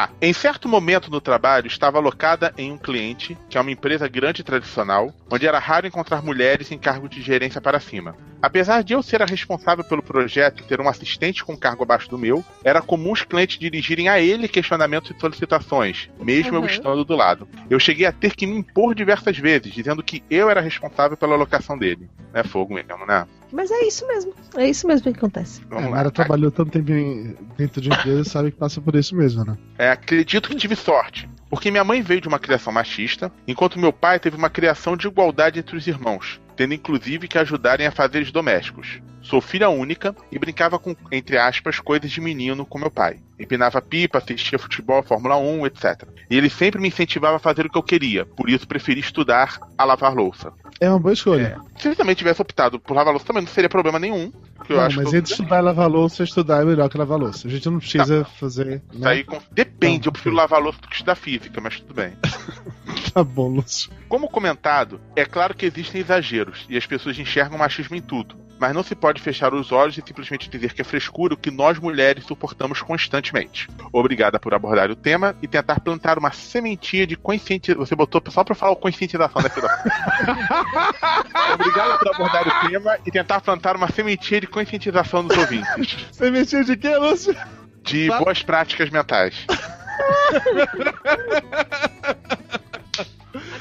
[0.00, 4.06] ah, em certo momento no trabalho, estava alocada em um cliente, que é uma empresa
[4.06, 8.14] grande e tradicional, onde era raro encontrar mulheres em cargo de gerência para cima.
[8.40, 12.08] Apesar de eu ser a responsável pelo projeto e ter um assistente com cargo abaixo
[12.08, 16.66] do meu, era comum os clientes dirigirem a ele questionamentos e solicitações, mesmo eu Uhum.
[16.66, 17.48] estando do lado.
[17.68, 21.34] Eu cheguei a ter que me impor diversas vezes, dizendo que eu era responsável pela
[21.34, 22.08] alocação dele.
[22.32, 23.26] É fogo mesmo, né?
[23.52, 24.32] Mas é isso mesmo.
[24.56, 25.62] É isso mesmo que acontece.
[25.62, 26.10] É, Vamos a lá.
[26.10, 29.56] Trabalhou tanto tempo em- dentro de empresa, sabe que passa por isso mesmo, né?
[29.78, 33.92] É, acredito que tive sorte, porque minha mãe veio de uma criação machista, enquanto meu
[33.92, 36.40] pai teve uma criação de igualdade entre os irmãos.
[36.58, 39.00] Tendo inclusive que ajudarem a fazeres domésticos.
[39.22, 43.20] Sou filha única e brincava com, entre aspas, coisas de menino com meu pai.
[43.38, 46.02] Empinava pipa, assistia futebol, Fórmula 1, etc.
[46.28, 49.60] E ele sempre me incentivava a fazer o que eu queria, por isso preferi estudar
[49.76, 50.52] a lavar louça.
[50.80, 51.60] É uma boa escolha.
[51.78, 54.32] Se ele também tivesse optado por lavar louça, também não seria problema nenhum.
[54.68, 57.46] não, mas entre estudar e lavar louça, estudar é melhor que lavar louça.
[57.46, 58.82] A gente não precisa fazer.
[58.92, 59.10] isso Né?
[59.10, 62.14] aí depende, Não, eu prefiro lavar louça do que estudar física, mas tudo bem.
[63.12, 63.90] Tá bom, Lúcio.
[64.08, 68.36] Como comentado, é claro que existem exageros e as pessoas enxergam machismo em tudo.
[68.58, 71.50] Mas não se pode fechar os olhos e simplesmente dizer que é frescura o que
[71.50, 73.68] nós mulheres suportamos constantemente.
[73.92, 77.86] Obrigada por abordar o tema e tentar plantar uma sementinha de conscientização.
[77.86, 79.68] Você botou só pra falar o conscientização da filha.
[81.54, 86.08] Obrigado por abordar o tema e tentar plantar uma sementinha de conscientização dos ouvintes.
[86.10, 87.36] Sementinha de quê, Lúcio?
[87.84, 88.24] De Fala.
[88.24, 89.46] boas práticas mentais.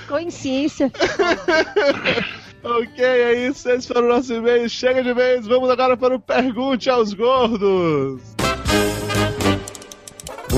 [0.07, 0.91] Consciência.
[2.63, 3.69] Ok, é isso.
[3.69, 4.69] Esse foi o nosso e-mail.
[4.69, 5.47] Chega de vez.
[5.47, 8.21] Vamos agora para o Pergunte aos Gordos.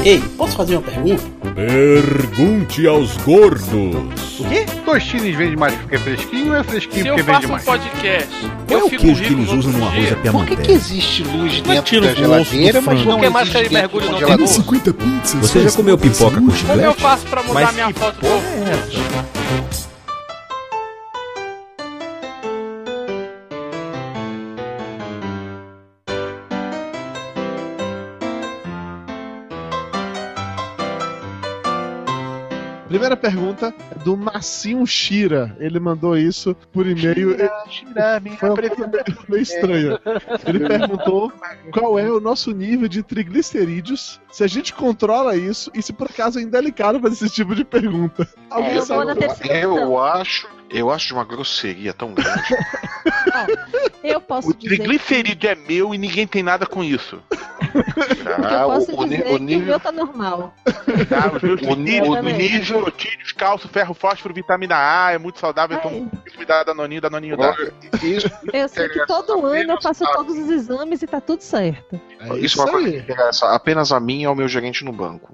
[0.06, 1.22] Ei, posso fazer uma pergunta?
[1.54, 4.40] Pergunte aos gordos.
[4.40, 4.66] O quê?
[4.86, 7.52] Tostines vende mais porque é fresquinho ou é fresquinho Se eu porque vende faço um
[7.52, 7.64] mais?
[7.66, 8.28] podcast,
[8.68, 10.18] Qual é eu o queijo que eles usam no arroz dia.
[10.30, 13.48] à Por que, que existe luz dentro tira da geladeira, mas não Por que mais
[13.50, 14.38] existe que ele dentro mergulha no congelador?
[14.38, 15.34] Tem 50 pizzas.
[15.42, 17.02] Você já comeu pipoca com Como eu chiclete?
[17.02, 18.20] faço pra mudar Mas minha foto?
[18.20, 19.99] porra é essa?
[33.10, 35.56] Primeira pergunta é do Massinho Shira.
[35.60, 37.36] Ele mandou isso por e-mail.
[38.38, 40.00] Foi uma coisa meio- meio estranha.
[40.46, 41.32] Ele perguntou
[41.74, 46.08] qual é o nosso nível de triglicerídeos, se a gente controla isso e se por
[46.08, 48.28] acaso é delicado fazer esse tipo de pergunta.
[48.50, 49.50] Alguém Eu vou sabe?
[49.50, 52.42] Eu acho, eu acho de uma grosseria tão grande.
[54.04, 54.70] Eu posso O dizer.
[54.70, 57.22] que- triglicerídeo é meu e ninguém tem nada com isso.
[58.42, 58.62] tá?
[58.62, 59.66] Eu posso o, o, dizer ni- o que o nível.
[59.68, 60.54] meu tá normal.
[61.44, 62.94] Meus O lipídios, o nível,
[63.36, 65.86] cálcio, ferro, fósforo, vitamina A, é muito saudável, Ai.
[65.98, 67.54] então me dá danoninho, danoninho dá.
[68.02, 72.00] Isso, Eu sei que todo ano eu faço todos os exames e tá tudo certo.
[72.20, 74.94] É isso é uma coisa que interessa apenas a mim e ao meu gerente no
[74.94, 75.32] banco.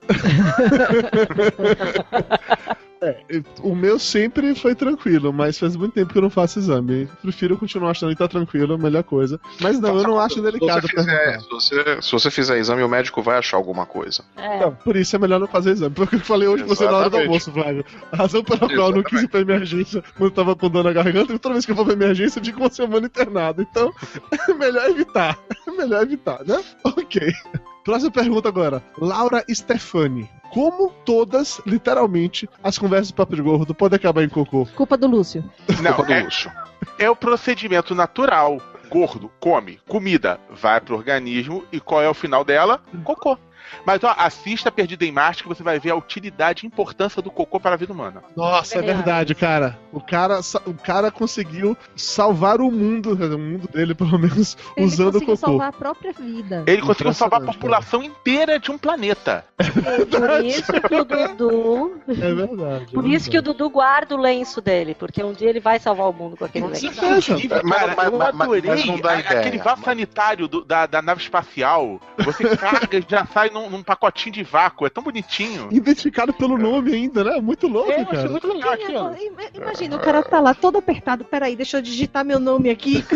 [3.62, 7.08] O meu sempre foi tranquilo, mas faz muito tempo que eu não faço exame.
[7.22, 9.40] Prefiro continuar achando que tá tranquilo, a melhor coisa.
[9.62, 12.84] Mas não, eu não acho delicado se você, fizer, se, você, se você fizer exame,
[12.84, 14.24] o médico vai achar alguma coisa.
[14.36, 14.60] É.
[14.60, 15.96] Não, por isso é melhor não fazer exame.
[15.96, 17.28] Foi o que eu falei hoje com você na hora do Exatamente.
[17.28, 17.86] almoço, Flávio.
[18.12, 20.84] A razão pela qual eu não quis ir pra emergência quando eu tava com dor
[20.84, 23.62] na garganta, e toda vez que eu vou pra emergência, eu digo uma semana internado.
[23.62, 23.94] Então,
[24.50, 25.38] é melhor evitar.
[25.68, 26.64] É melhor evitar, né?
[26.84, 27.34] Ok.
[27.86, 28.84] Próxima pergunta agora.
[28.98, 30.28] Laura Stefani.
[30.52, 34.66] Como todas, literalmente, as conversas do Papo de Gordo podem acabar em cocô?
[34.76, 35.44] Culpa do Lúcio.
[35.84, 36.52] Não, Culpa do é, Lúcio.
[36.98, 38.60] é o procedimento natural.
[38.90, 42.82] Gordo, come, comida, vai pro organismo e qual é o final dela?
[43.04, 43.38] Cocô.
[43.86, 47.30] Mas ó, assista Perdida em Marte que você vai ver a utilidade e importância do
[47.32, 48.24] cocô para a vida humana.
[48.36, 48.98] Nossa, é Verdade.
[49.04, 49.80] verdade, cara.
[49.92, 55.10] O cara, o cara conseguiu salvar o mundo, o mundo dele, pelo menos, Ele usando
[55.16, 55.48] o conseguiu cocô.
[55.48, 56.64] salvar a própria vida.
[56.68, 59.46] Ele conseguiu salvar a população inteira de um planeta.
[59.58, 62.02] Por isso que o Dudu.
[62.10, 62.86] É verdade.
[62.94, 66.10] Por isso que o Dudu guarda o lenço dele, porque um dia ele vai salvar
[66.10, 66.86] o mundo com aquele lenço.
[67.02, 67.64] Mas- Cara,
[67.96, 69.40] mas- eu mas- mas adorei não dá a- ideia.
[69.40, 72.00] aquele vaso sanitário do- da, da nave espacial.
[72.20, 74.86] Você carga e já sai num, num pacotinho de vácuo.
[74.86, 75.68] É tão bonitinho.
[75.72, 77.40] Identificado pelo nome ainda, né?
[77.42, 78.30] Muito louco, É, cara.
[78.30, 78.94] muito legal aqui,
[79.54, 81.24] Imagina, o cara tá lá todo apertado.
[81.26, 83.04] Peraí, deixa eu digitar meu nome aqui.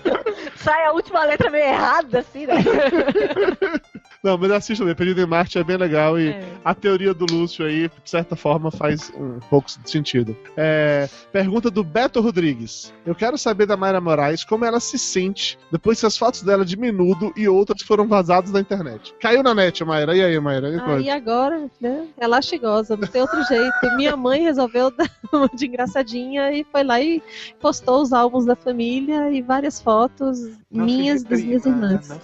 [0.56, 2.54] Sai a última letra meio errada, assim, né?
[4.22, 4.94] Não, mas assista também.
[4.94, 6.44] Perdido em Marte é bem legal e É.
[6.62, 10.36] a teoria do Lúcio aí, de certa forma, faz um pouco de sentido.
[10.56, 12.92] É, pergunta do Beto Rodrigues.
[13.06, 16.64] Eu quero saber da Mayra Moraes como ela se sente depois que as fotos dela
[16.66, 19.14] de menudo e outras foram vazadas na internet.
[19.20, 20.14] Caiu na net, Mayra.
[20.14, 20.70] E aí, Mayra?
[20.70, 21.10] Me Aí conte.
[21.10, 22.06] agora, né?
[22.18, 23.96] É lastigosa, não tem outro jeito.
[23.96, 27.22] Minha mãe resolveu dar uma de engraçadinha e foi lá e
[27.58, 30.38] postou os álbuns da família e várias fotos
[30.70, 32.08] Não minhas das minhas irmãs.
[32.08, 32.20] não.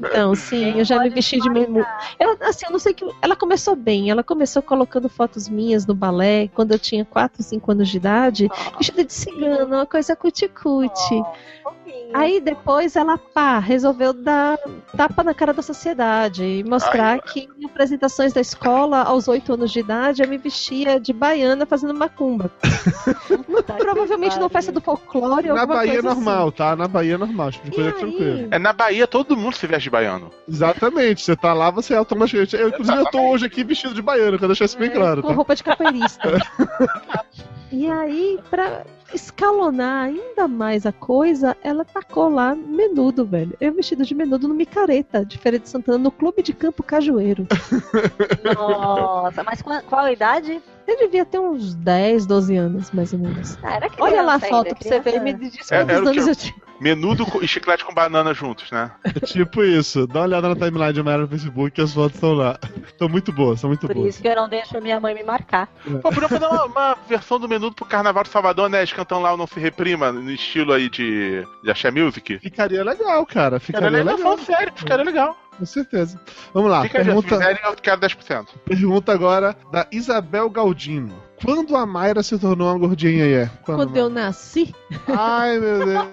[0.00, 1.86] Então, sim, eu já me vesti de meio.
[2.18, 3.08] Eu, assim, eu não sei que.
[3.22, 4.10] Ela começou bem.
[4.10, 8.48] Ela começou colocando fotos minhas no balé quando eu tinha 4, 5 anos de idade,
[8.76, 11.22] vestida de cigana, uma coisa cuti-cuti.
[12.14, 14.58] Aí depois ela, pá, resolveu dar
[14.96, 19.70] tapa na cara da sociedade e mostrar que em apresentações da escola, aos 8 anos
[19.70, 22.50] de idade, eu me vestia de baiana fazendo macumba.
[23.78, 26.16] Provavelmente na festa do folclore ou Na Bahia é coisa assim.
[26.24, 26.74] normal, tá?
[26.76, 27.96] Na Bahia é normal, tipo de coisa aí?
[27.96, 28.48] tranquila.
[28.50, 30.30] É na Bahia todo mundo se veste de baiano.
[30.48, 32.56] Exatamente, você tá lá, você é automaticamente.
[32.56, 35.22] Eu, inclusive, eu tô hoje aqui vestido de baiano, quero deixar isso bem É, claro,
[35.22, 35.34] com tá?
[35.34, 36.20] roupa de capoeirista.
[37.70, 38.82] E aí, pra
[39.14, 43.56] escalonar ainda mais a coisa, ela tacou lá menudo, velho.
[43.60, 47.46] Eu vestido de menudo no Micareta, de Feira de Santana, no Clube de Campo Cajueiro.
[48.54, 50.62] Nossa, mas qual, qual a idade?
[50.88, 53.58] Eu devia ter uns 10, 12 anos, mais ou menos.
[53.62, 56.24] Ah, era Olha lá a foto pra você ver e me diz É- quantos anos
[56.24, 56.54] que eu- tinha.
[56.80, 58.92] Menudo e chiclete com banana juntos, né?
[59.04, 60.06] É tipo isso.
[60.06, 62.56] Dá uma olhada na timeline de Mayra no Facebook que as fotos estão lá.
[62.86, 64.08] Estão muito boas, são muito Por boas.
[64.14, 65.68] isso que eu não deixo a minha mãe me marcar.
[66.00, 68.78] Pô, podia fazer uma, uma versão do Menudo pro Carnaval de Salvador, né?
[68.78, 72.38] Eles cantando lá o Não Se Reprima, no estilo aí de, de Axé Music.
[72.38, 73.58] Ficaria legal, cara.
[73.60, 74.38] Ficaria Ficaria legal, legal.
[74.46, 75.36] sério, ficaria legal.
[75.58, 76.20] Com certeza.
[76.54, 76.82] Vamos lá.
[76.82, 77.68] Fica Pergunta, pergunta...
[77.68, 78.46] eu quero 10%.
[78.64, 81.14] pergunta agora da Isabel Galdino.
[81.44, 83.32] Quando a Mayra se tornou uma gordinha aí?
[83.34, 83.50] É?
[83.64, 84.74] Quando, Quando eu nasci,
[85.08, 86.08] Ai, meu Deus.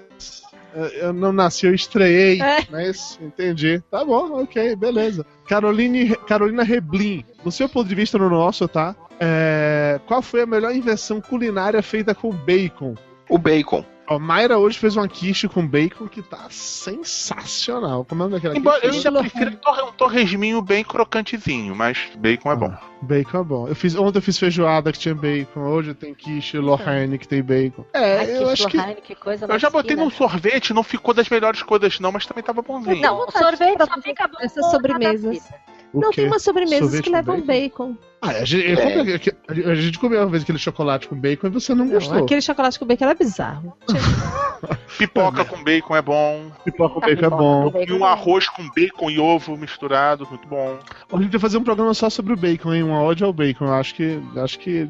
[0.76, 2.42] Eu- Eu não nasci, eu estreiei.
[2.42, 2.58] É.
[2.70, 3.82] Mas entendi.
[3.90, 5.26] Tá bom, ok, beleza.
[5.48, 8.94] Caroline, Carolina Reblin, no seu ponto de vista, no nosso, tá?
[9.18, 12.94] É, qual foi a melhor invenção culinária feita com bacon?
[13.30, 13.86] O bacon.
[14.08, 18.06] Ó, Mayra hoje fez uma quiche com bacon que tá sensacional.
[18.06, 19.08] Como é daquela Embora eu quiche?
[19.08, 22.74] ainda prefiro um torre- torresminho bem crocantezinho, mas bacon é bom.
[23.02, 23.68] Bacon é bom.
[23.68, 27.42] Eu fiz, ontem eu fiz feijoada que tinha bacon, hoje tem quiche Lorraine que tem
[27.42, 27.84] bacon.
[27.94, 28.78] É, Ai, eu acho que.
[28.78, 32.26] Lohane, que coisa Eu já botei num sorvete, não ficou das melhores coisas não, mas
[32.28, 33.02] também tava bonzinho.
[33.02, 35.50] Não, o sorvete só fica bom essas na sobremesas.
[35.96, 36.22] O Não, quê?
[36.22, 37.96] tem umas sobremesas Sorvete que levam bacon.
[38.22, 38.76] Ah, a gente, É.
[38.76, 41.94] comprei aqui- a gente comeu uma vez aquele chocolate com bacon e você não, Não,
[41.94, 42.18] gostou.
[42.24, 43.74] aquele chocolate com bacon era bizarro.
[44.98, 46.52] Pipoca com bacon é bom.
[46.64, 47.70] Pipoca com bacon é bom.
[47.70, 50.78] bacon E um é arroz com bacon e ovo misturado, muito bom.
[51.14, 52.84] A gente vai fazer um programa só sobre o bacon, hein?
[52.84, 53.66] Uma ode ao bacon.
[53.66, 54.20] Eu acho que.
[54.38, 54.90] Acho que.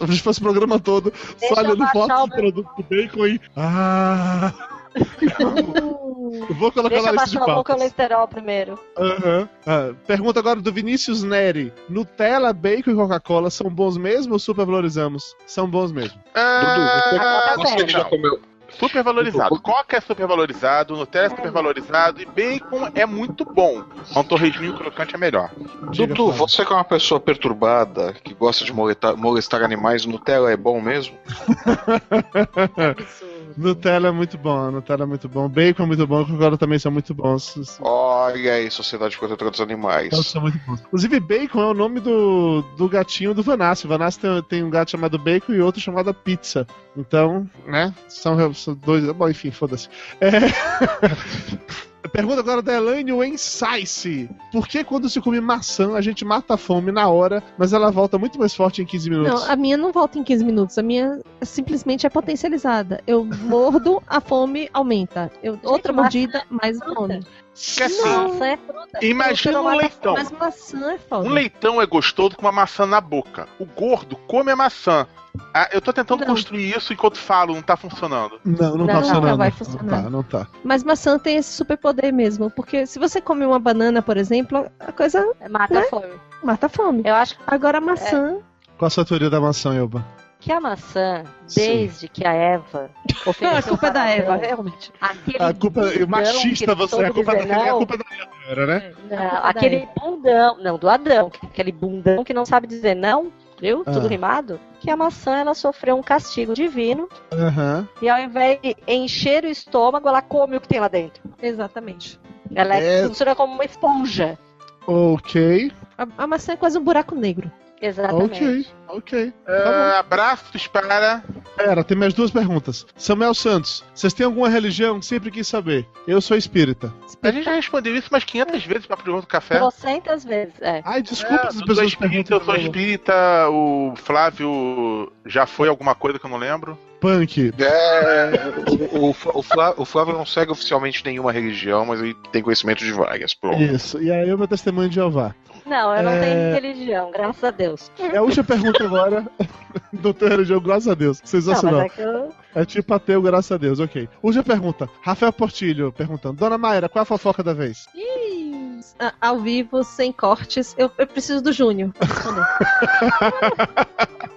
[0.00, 3.26] A gente faz o programa todo Deixa só olhando fotos o de produto com bacon
[3.26, 3.40] e.
[3.56, 4.52] Ah!
[6.48, 7.76] Eu vou colocar Deixa na eu lista de baixar o pautas.
[7.76, 8.78] colesterol primeiro.
[8.98, 9.48] Aham.
[9.66, 11.72] Ah, pergunta agora do Vinícius Neri.
[11.88, 15.34] Nutella, bacon e Coca-Cola são bons mesmo ou supervalorizamos?
[15.46, 16.20] São bons mesmo.
[16.34, 18.40] Ah, Dudu, você- Você que já comeu.
[18.70, 19.60] super valorizado.
[19.60, 23.84] Coca é super valorizado, Nutella é super valorizado e bacon é muito bom.
[24.14, 25.50] Um torresminho crocante é melhor.
[25.94, 30.56] Dudu, você que é uma pessoa perturbada, que gosta de molestar, molestar animais, Nutella é
[30.56, 31.16] bom mesmo?
[33.56, 35.48] Nutella é muito bom, Nutella é muito bom.
[35.48, 37.78] Bacon é muito bom, Coca-Cola também são muito bons.
[37.80, 40.10] Olha aí, Sociedade Protetora dos Animais.
[40.10, 40.80] Todos são muito bons.
[40.80, 43.86] Inclusive, Bacon é o nome do, do gatinho do Vanassi.
[43.86, 46.66] O Vanassi tem, tem um gato chamado Bacon e outro chamado Pizza.
[46.96, 47.94] Então, né?
[48.08, 49.04] São, são dois.
[49.12, 49.88] Bom, enfim, foda-se.
[50.20, 50.30] É...
[52.08, 54.28] Pergunta agora da Elaine Wensice.
[54.52, 57.90] Por que quando se come maçã a gente mata a fome na hora, mas ela
[57.90, 59.32] volta muito mais forte em 15 minutos?
[59.32, 60.78] Não, a minha não volta em 15 minutos.
[60.78, 63.00] A minha simplesmente é potencializada.
[63.06, 65.30] Eu mordo, a fome aumenta.
[65.42, 67.24] Eu, outra mordida, mais fome.
[67.56, 69.04] Que assim, Maçã é fruta.
[69.04, 70.12] imagina um leitão.
[70.14, 71.26] Mas maçã é foda.
[71.26, 73.48] Um leitão é gostoso com uma maçã na boca.
[73.58, 75.06] O gordo come a maçã.
[75.54, 76.26] Ah, eu tô tentando Não.
[76.28, 78.38] construir isso enquanto falo, não tá funcionando.
[78.44, 79.36] Não, não, Não, tá não, funcionando.
[79.38, 80.02] vai Não funcionar.
[80.02, 80.46] tá, não tá.
[80.64, 82.50] Mas maçã tem esse superpoder mesmo.
[82.50, 85.80] Porque se você come uma banana, por exemplo, a coisa Mata Né?
[85.80, 86.12] a fome.
[86.42, 87.02] mata a fome.
[87.04, 88.38] Eu acho Agora a maçã.
[88.78, 90.04] Qual a sua teoria da maçã, Elba?
[90.46, 91.60] Que a maçã, Sim.
[91.60, 92.88] desde que a Eva
[93.26, 94.92] a ofereceu culpa é da Eva, realmente.
[95.40, 97.78] A culpa é machista você, a culpa, da, dizer a não.
[97.78, 98.04] culpa da
[98.48, 98.92] era, né?
[99.10, 102.94] Não, culpa da aquele bundão, não, do Adão, que- aquele bundão que não sabe dizer
[102.94, 103.82] não, viu?
[103.84, 103.90] Ah.
[103.90, 104.60] Tudo rimado.
[104.78, 107.88] Que a maçã, ela sofreu um castigo divino Aham.
[108.00, 111.24] e ao invés de encher o estômago, ela come o que tem lá dentro.
[111.42, 112.20] Exatamente.
[112.54, 113.02] Ela É.
[113.08, 114.38] funciona como uma esponja.
[114.86, 117.50] Ok, A, a maçã é quase um buraco negro.
[117.86, 118.44] Exatamente.
[118.44, 119.32] ok, ok.
[119.46, 121.22] Tá Ah, abraços para.
[121.56, 122.86] Pera, tem mais duas perguntas.
[122.96, 125.00] Samuel Santos, vocês têm alguma religião?
[125.00, 125.86] Sempre quis saber.
[126.06, 126.92] Eu sou espírita.
[127.22, 129.56] A gente já respondeu isso umas 500 vezes pra pergunta do café.
[129.56, 130.82] Trocentas vezes, é.
[130.84, 132.56] Ai, desculpa É, as eu sou pessoas espírita, eu sou perguntam.
[132.82, 136.78] espírita, o Flávio já foi alguma coisa que eu não lembro.
[137.00, 137.52] Punk.
[137.58, 138.52] É,
[138.96, 142.78] o, o, o, Flá- o Flávio não segue oficialmente nenhuma religião, mas ele tem conhecimento
[142.84, 143.34] de várias.
[143.34, 143.60] Pronto.
[143.62, 144.02] Isso.
[144.02, 145.34] E aí, o meu testemunho de Jeová.
[145.66, 146.20] Não, eu não É.
[146.20, 147.90] tenho religião, graças a Deus.
[147.98, 149.26] É a última pergunta agora.
[149.92, 151.20] Não tenho religião, graças a Deus.
[151.20, 151.80] Não, Sensacional.
[151.82, 152.32] é que eu...
[152.54, 153.78] É tipo ateu, graças a Deus.
[153.78, 154.08] Ok.
[154.22, 154.88] Última pergunta.
[155.02, 156.36] Rafael Portilho perguntando.
[156.38, 157.86] Dona Mayra, qual é a fofoca da vez?
[157.94, 160.74] Ih, a- ao vivo, sem cortes.
[160.78, 161.92] Eu, eu preciso do Júnior.
[161.92, 163.86] pra responder.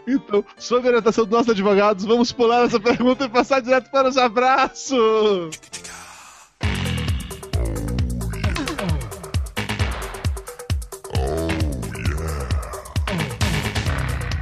[0.08, 4.10] Então, sob a orientação dos nossos advogados, vamos pular essa pergunta e passar direto para
[4.10, 5.52] os abraços.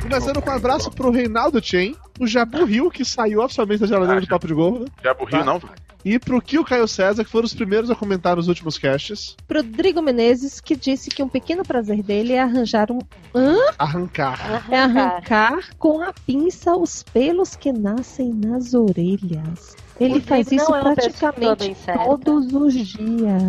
[0.09, 4.21] Começando com um abraço pro Reinaldo Chen, o Jabu Rio, que saiu oficialmente da geladeira
[4.21, 4.89] do Papo de Gordo.
[5.03, 5.43] Já burriu, Tá.
[5.43, 5.61] não?
[6.05, 9.35] E pro Kio Caio César, que foram os primeiros a comentar nos últimos casts.
[9.45, 12.99] Pro Rodrigo Menezes, que disse que um pequeno prazer dele é arranjar um.
[13.35, 13.57] Hã?
[13.77, 14.63] Arrancar.
[14.71, 19.75] É arrancar com a pinça os pelos que nascem nas orelhas.
[19.99, 21.75] Ele faz isso não é praticamente
[22.05, 23.43] todos os dias.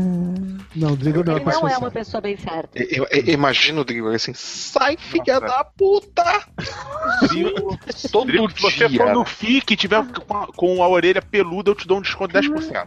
[0.74, 1.90] Não, Rodrigo não é Ele não é uma séria.
[1.90, 2.70] pessoa bem certa.
[2.78, 5.46] Eu, eu- imagino o Drigo assim, sai filha Nossa.
[5.46, 6.24] da puta!
[8.12, 11.70] Todo Rodrigo, se você for no FIC e tiver com a, com a orelha peluda,
[11.70, 12.86] eu te dou um desconto de 10%.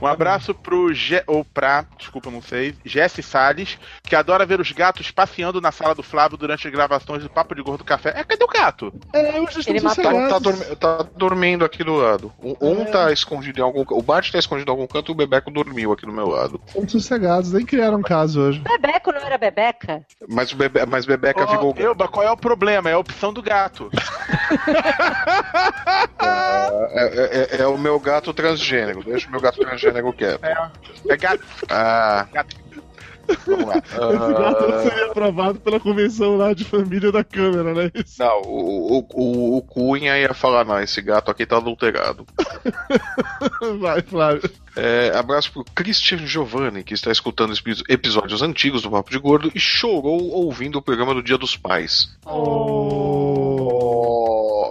[0.00, 4.72] um abraço pro Ge ou pra, desculpa, não sei, Jesse Salles, que adora ver os
[4.72, 8.10] gatos passeando na sala do Flávio durante as gravações do Papo de Gordo Café.
[8.16, 8.92] É, cadê o gato?
[9.12, 10.61] É, hoje Ele estamos matou- Tá, tá.
[10.62, 12.32] Dormi- tá dormindo aqui do lado.
[12.42, 12.84] Um, um É.
[12.86, 15.92] tá escondido em algum O Bart tá escondido em algum canto e o Bebeco dormiu
[15.92, 16.60] aqui do meu lado.
[16.66, 18.60] Estamos sossegados, nem criaram um caso hoje.
[18.60, 20.02] Bebeco não era Bebeca?
[20.28, 21.74] Mas, o Bebe, mas Bebeca ficou.
[21.76, 22.88] Ô, Elba, qual é o problema?
[22.90, 23.90] É a opção do gato.
[26.94, 29.02] É, é- é- é o meu gato transgênero.
[29.02, 30.44] Deixa o meu gato transgênero quieto.
[30.44, 31.42] É gato.
[31.68, 32.26] Ah.
[33.46, 33.78] Vamos lá.
[33.82, 37.90] Esse gato não seria aprovado pela convenção lá de família da câmera, né?
[37.94, 38.22] Isso.
[38.22, 42.26] não, o, o, o, o Cunha ia falar: não, esse gato aqui tá adulterado.
[43.80, 44.50] Vai, Flávio.
[44.74, 49.18] É, abraço pro Christian Giovanni, que está escutando os epi- episódios antigos do Papo de
[49.18, 52.08] Gordo e chorou ouvindo o programa do Dia dos Pais.
[52.24, 53.51] Oh,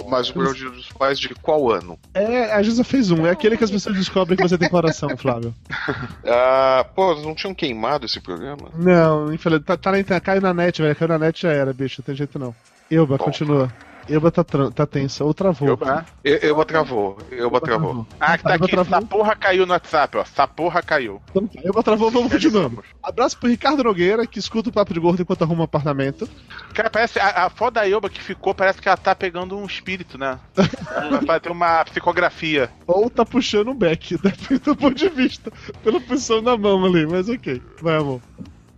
[0.07, 1.97] mas o programa Dia dos Pais de qual ano?
[2.13, 3.25] É, a Jusa fez um.
[3.25, 5.53] É aquele que as pessoas descobrem que você tem coração, Flávio.
[6.25, 8.69] Ah, pô, não tinham queimado esse programa?
[8.75, 9.65] Não, infelizmente.
[9.65, 10.23] Tá, tá na internet.
[10.23, 10.95] Caiu na net, velho.
[10.95, 12.01] Caiu na net já era, bicho.
[12.01, 12.55] Não tem jeito não.
[13.17, 13.25] Bom.
[13.25, 13.71] continua.
[14.09, 15.23] Elba tá, tá tensa.
[15.23, 15.69] Ou travou.
[15.69, 16.05] Elba.
[16.23, 18.07] Eu, eu travou, eu travou.
[18.19, 18.67] Ah, que tá aqui.
[18.67, 18.97] travou.
[18.97, 20.21] Essa porra caiu no WhatsApp, ó.
[20.21, 21.21] Essa porra caiu.
[21.29, 22.83] Então tá, Elba travou, vamos continuando.
[23.01, 26.27] Abraço pro Ricardo Nogueira, que escuta o Papo de Gordo enquanto arruma um apartamento.
[26.73, 27.19] Cara, parece.
[27.19, 30.39] A, a foto da Elba que ficou, parece que ela tá pegando um espírito, né?
[30.55, 32.69] Vai fazer uma psicografia.
[32.87, 35.51] Ou tá puxando um back, depende do ponto de vista.
[35.83, 37.61] Pela posição na mão ali, mas ok.
[37.81, 38.21] Vai, amor.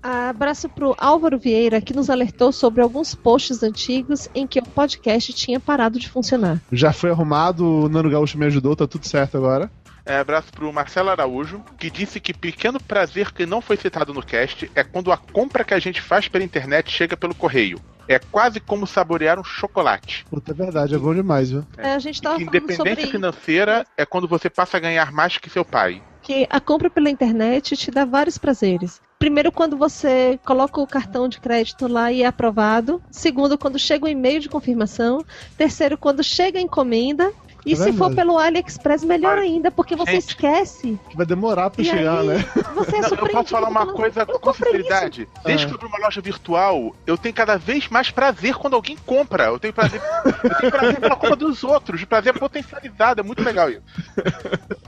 [0.04, 5.32] Abraço pro Álvaro Vieira, que nos alertou sobre alguns posts antigos em que o podcast
[5.32, 6.60] tinha parado de funcionar.
[6.72, 9.72] Já foi arrumado, o Nano Gaúcho me ajudou, tá tudo certo agora.
[10.06, 14.22] É, abraço pro Marcelo Araújo, que disse que pequeno prazer que não foi citado no
[14.22, 17.80] cast é quando a compra que a gente faz pela internet chega pelo correio.
[18.06, 20.26] É quase como saborear um chocolate.
[20.30, 21.66] Puta, é verdade, é bom demais, viu?
[21.78, 25.38] É, a gente tava Que independência sobre financeira é quando você passa a ganhar mais
[25.38, 26.02] que seu pai.
[26.22, 29.02] que a compra pela internet te dá vários prazeres.
[29.24, 33.02] Primeiro, quando você coloca o cartão de crédito lá e é aprovado.
[33.10, 35.24] Segundo, quando chega o e-mail de confirmação.
[35.58, 37.32] Terceiro, quando chega a encomenda.
[37.66, 40.30] E É se for pelo AliExpress, melhor ainda, porque você Gente.
[40.30, 41.00] esquece.
[41.16, 42.46] Vai demorar pra E chegar, aí, né?
[42.76, 45.28] você é Não, eu posso falar uma falando, coisa "Eu com sinceridade.
[45.46, 45.68] Desde Ah.
[45.70, 49.46] que eu abri uma loja virtual, eu tenho cada vez mais prazer quando alguém compra.
[49.46, 52.04] Eu tenho prazer, eu tenho prazer pela compra dos outros.
[52.04, 53.22] Prazer potencializado.
[53.22, 53.82] É muito legal isso.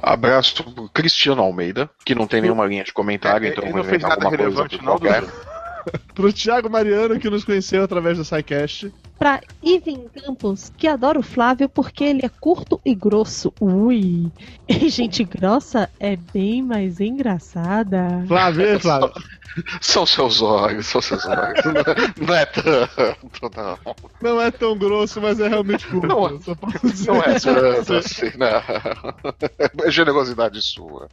[0.01, 4.09] Abraço pro Cristiano Almeida, que não tem nenhuma linha de comentário, É, então fez inventar
[4.09, 5.23] nada alguma coisa relevante, não, qualquer.
[6.13, 8.91] Pro Thiago Mariano, que nos conheceu através do SciCast.
[9.17, 13.53] Pra Ivan Campos, que adora o Flávio porque ele é curto e grosso.
[13.59, 14.31] Ui!
[14.67, 18.23] E gente grossa é bem mais engraçada.
[18.27, 19.13] Flávio, Flávio.
[19.79, 21.63] São seus olhos, são seus olhos.
[21.63, 23.95] Não, não é tanto, não.
[24.21, 26.07] Não é tão grosso, mas é realmente curto.
[26.07, 27.09] Não é- Só posso dizer.
[27.11, 28.45] Não é tanto assim, não.
[29.85, 31.07] É generosidade sua.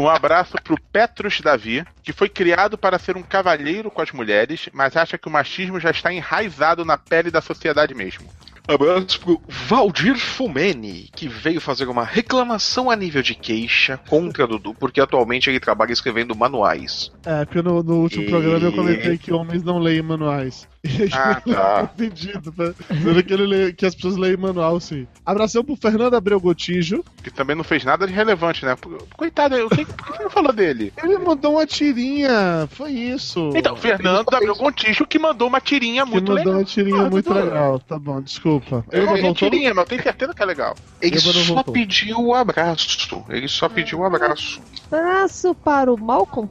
[0.00, 4.70] Um abraço pro Petrus Davi, que foi criado para ser um cavalheiro com as mulheres,
[4.72, 8.24] mas acha que o machismo já está enraizado na pele da sociedade mesmo.
[8.68, 14.74] Abraço pro Valdir Fumeni, que veio fazer uma reclamação a nível de queixa contra Dudu,
[14.74, 17.10] porque atualmente ele trabalha escrevendo manuais.
[17.24, 20.68] É, porque no, no último E- programa eu comentei que homens não leem manuais.
[20.90, 21.90] E aí Ah, tá.
[21.94, 22.72] entendido, tá?
[22.90, 25.06] Dizendo que, ele que as pessoas leem manual, sim.
[25.26, 27.04] Abração pro Fernando Abreu Gotijo.
[27.22, 28.74] Que também não fez nada de relevante, né?
[29.14, 30.90] Coitado, o que, por que você não falou dele?
[31.02, 33.50] Ele mandou uma tirinha, foi isso.
[33.54, 36.54] Então, Fernando Abreu Gontijo que mandou uma tirinha que muito mandou legal.
[36.60, 37.78] uma tirinha Ah, muito legal.
[37.80, 38.82] Tá bom, desculpa.
[38.90, 39.34] Eu Ele não voltou?
[39.50, 40.74] tirinha, mas eu tenho certeza que é legal.
[41.02, 41.74] Ele só voltou.
[41.74, 43.22] pediu o abraço.
[43.28, 44.62] Ele só pediu o abraço.
[44.90, 46.48] Abraço para o Malcolm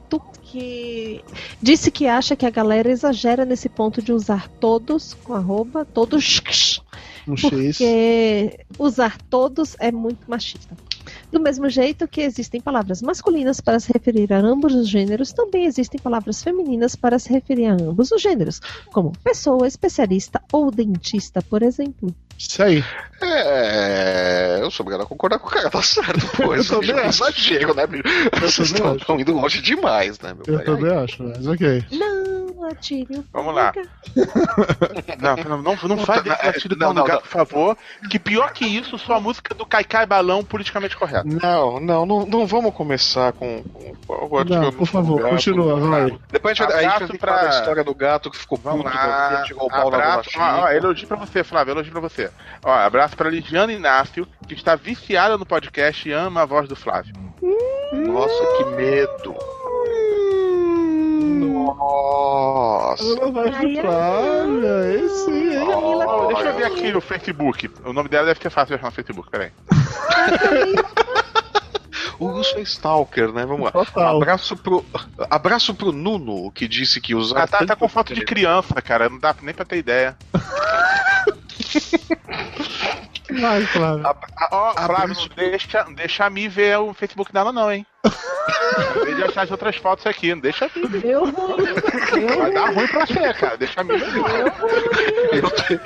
[0.50, 1.22] que
[1.62, 6.42] disse que acha que a galera exagera nesse ponto de usar todos com arroba, todos,
[7.28, 10.76] Um porque usar todos é muito machista.
[11.30, 15.64] Do mesmo jeito que existem palavras masculinas para se referir a ambos os gêneros, também
[15.64, 18.60] existem palavras femininas para se referir a ambos os gêneros,
[18.92, 22.14] como pessoa, especialista ou dentista, por exemplo.
[22.36, 22.82] Isso aí.
[23.22, 24.49] É.
[24.60, 26.54] Eu sou obrigado a concordar com o cara, tá certo, pô.
[26.54, 28.02] Eu Isso também é um exagero, né, bicho?
[28.40, 30.64] Vocês estão indo longe demais, né, meu Eu pai?
[30.64, 31.84] também acho, mas ok.
[31.92, 32.19] Não,
[32.70, 33.24] latinho.
[33.32, 33.72] Vamos lá.
[35.20, 37.22] Não, não, não, faz desse latido Não, não, não, lugar, não.
[37.22, 37.76] por favor.
[38.10, 41.26] Que pior que isso, sua música do Caicai Balão politicamente correto.
[41.28, 43.62] Não, não, não, não vamos começar com.
[43.62, 45.30] com o Não, por favor, gato.
[45.30, 46.18] continua, vai.
[46.30, 48.38] Depois a gente, vai- a gente Abraço vai pra- falar da história do gato que
[48.38, 49.40] ficou puto, lá.
[49.42, 50.30] que tirou o pau na Abraço.
[50.38, 52.30] Ó, ó, elogio pra você, Flávio, elogio pra você.
[52.64, 56.76] Ó, abraço pra Ligiana Inácio, que está viciada no podcast e ama a voz do
[56.76, 57.14] Flávio.
[57.92, 59.34] Nossa, que medo.
[61.30, 63.04] Nossa.
[63.04, 64.46] Ela vai chupar,
[64.94, 65.56] esse?
[65.58, 67.70] Ó, deixa eu ver aqui no Facebook.
[67.84, 69.50] O nome dela deve ser fácil de achar no Facebook, peraí.
[72.18, 73.46] O Lúcio é Stalker, né?
[73.46, 73.72] Vamos lá.
[73.72, 74.16] Total.
[74.18, 74.84] Abraço pro,
[75.30, 77.44] abraço pro Nuno, que disse que usar.
[77.44, 79.08] Ah, tá, tá com foto de criança, cara.
[79.08, 80.14] Não dá nem pra ter ideia.
[83.38, 84.04] Vai, Flávio.
[84.50, 84.86] Ó, Abraço.
[84.86, 87.86] Flávio, não deixa, deixa a Mi ver o Facebook dela, não, hein?
[89.04, 91.04] Vez de achar as outras fotos aqui, não deixa a Mi ver.
[91.04, 93.56] Eu Vai dar ruim pra você, cara.
[93.56, 94.52] Deixa a Mi ver.
[95.32, 95.80] Eu, te-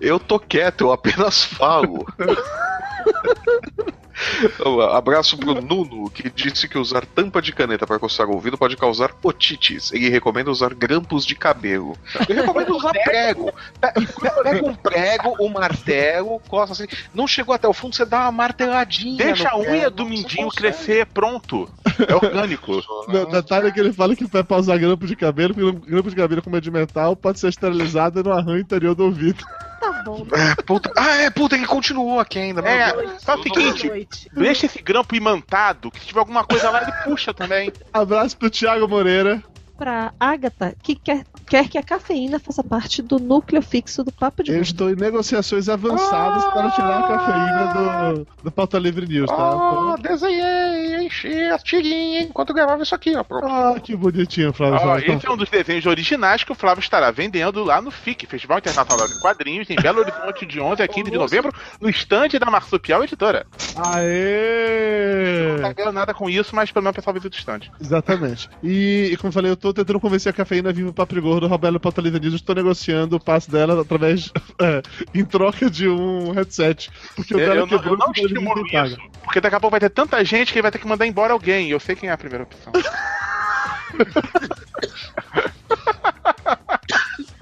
[0.00, 2.06] eu tô quieto, eu apenas falo.
[4.92, 8.76] Abraço pro Nuno, que disse que usar tampa de caneta para coçar o ouvido pode
[8.76, 9.92] causar otites.
[9.92, 11.96] Ele recomenda usar grampos de cabelo.
[12.28, 13.52] Eu recomendo usar prego.
[13.80, 16.86] Pe- Pega um prego, um martelo, coça assim.
[17.14, 19.16] Não chegou até o fundo, você dá uma marteladinha.
[19.16, 21.68] Deixa a unha do mindinho crescer, pronto.
[22.08, 22.82] É orgânico.
[23.08, 26.16] Não, detalhe é que ele fala que pra usar grampo de cabelo, porque grampo de
[26.16, 29.44] cabelo como é de metal, pode ser esterilizado no arranho interior do ouvido.
[29.80, 30.26] Tá bom.
[30.32, 32.60] É, puta- Ah, é, puta, ele continuou aqui ainda.
[32.66, 33.90] É, só o seguinte,
[34.32, 37.72] deixa esse grampo imantado, que se tiver alguma coisa lá, ele puxa também.
[37.92, 39.42] Abraço pro Thiago Moreira.
[39.76, 44.44] Pra Agatha, que quer, quer que a cafeína faça parte do núcleo fixo do Papo
[44.44, 49.28] de Eu estou em negociações avançadas para tirar a cafeína do, do Pauta Livre News,
[49.28, 49.36] tá?
[49.36, 53.24] Ah, desenhei, enchi as tirinhas enquanto gravava isso aqui, ó.
[53.24, 53.46] Pronto.
[53.46, 54.78] Ah, que bonitinho, Flávio.
[54.78, 55.12] Flávio.
[55.12, 58.58] esse é um dos desenhos originais que o Flávio estará vendendo lá no FIC, Festival
[58.58, 62.46] Internacional de Quadrinhos, em Belo Horizonte, de 11 a 15 de novembro, no estande da
[62.46, 63.44] Marsupial Editora.
[63.76, 65.52] Aê!
[65.54, 67.72] Não tá ganhando nada com isso, mas pelo menos o pessoal visita o estande.
[67.80, 68.48] Exatamente.
[68.62, 72.02] E, e como eu falei, eu tô tentando convencer a cafeína viva Papo Gordo, Roberto
[72.02, 72.34] News.
[72.34, 74.30] Estou negociando o passe dela através.
[74.60, 74.82] é,
[75.14, 76.90] em troca de um headset.
[77.16, 78.98] Porque o Eu, dela eu não, quebrou eu não e o Pauta Livre estimulo isso,
[79.22, 81.32] porque daqui a pouco vai ter tanta gente que ele vai ter que mandar embora
[81.32, 81.68] alguém.
[81.68, 82.74] e Eu sei quem é a primeira opção.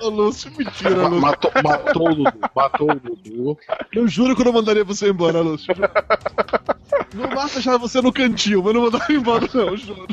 [0.02, 1.20] Ô, Lúcio, mentira, Lúcio.
[1.20, 2.38] Matou, matou o Dudu.
[2.54, 3.58] Matou o Dudu.
[3.92, 5.74] Eu juro que eu não mandaria você embora, Lúcio.
[7.14, 10.06] No máximo deixar você no cantinho, mas não mandaria embora, não, eu juro.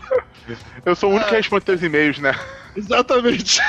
[0.85, 2.33] Eu sou o único que responde teus e-mails, né?
[2.75, 3.59] Exatamente.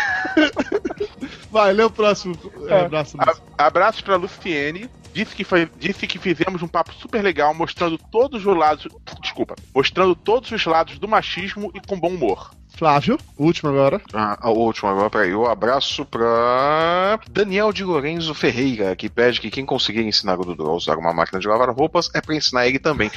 [1.50, 2.34] Vai, lê o próximo.
[2.68, 3.42] É, abraço, Lúcio.
[3.58, 4.88] A- abraços pra Luciene.
[5.12, 8.86] Disse que, foi, disse que fizemos um papo super legal mostrando todos os lados.
[9.20, 9.56] Desculpa.
[9.74, 12.52] Mostrando todos os lados do machismo e com bom humor.
[12.76, 14.00] Flávio, último agora.
[14.14, 15.34] Ah, o último agora, peraí.
[15.34, 20.66] Um abraço pra Daniel de Lorenzo Ferreira, que pede que quem conseguir ensinar o Dudu
[20.66, 23.10] a usar uma máquina de lavar roupas é pra ensinar ele também.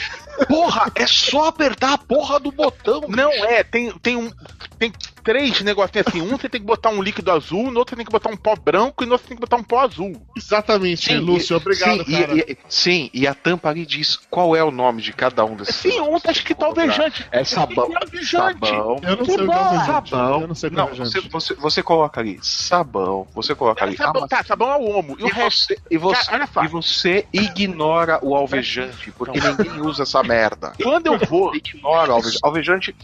[0.48, 3.02] Porra, é só apertar a porra do botão.
[3.08, 4.32] Não é, tem, tem um.
[4.78, 4.92] Tem
[5.24, 6.22] três negocinhos assim.
[6.22, 8.38] Um você tem que botar um líquido azul, no outro você tem que botar um
[8.38, 10.14] pó branco e no outro você tem que botar um pó azul.
[10.36, 12.34] Exatamente, Lúcio, e- obrigado, sim, cara.
[12.36, 15.56] E, e- sim, e a tampa ali diz qual é o nome de cada um
[15.56, 15.76] desses.
[15.76, 17.26] Sim, um tá escrito alvejante.
[17.32, 17.90] É sabão.
[17.92, 18.24] É.
[18.24, 19.00] Sabão.
[19.04, 20.10] Eu não sei o que é alvejante.
[20.10, 20.42] Sabão.
[20.42, 21.12] Eu não sei o que é alvejante.
[21.12, 23.96] você, você, você coloca ali sabão, você coloca ali.
[23.98, 25.16] Sabão, ama- tá, sabão é o homo.
[25.20, 25.68] E o resto.
[25.68, 30.74] você, e, você, Cara, e você ignora o alvejante, porque ninguém usa essa merda.
[30.82, 31.56] Quando eu vou.
[31.56, 32.40] Ignora o alvejante.
[32.44, 32.96] Alvejante,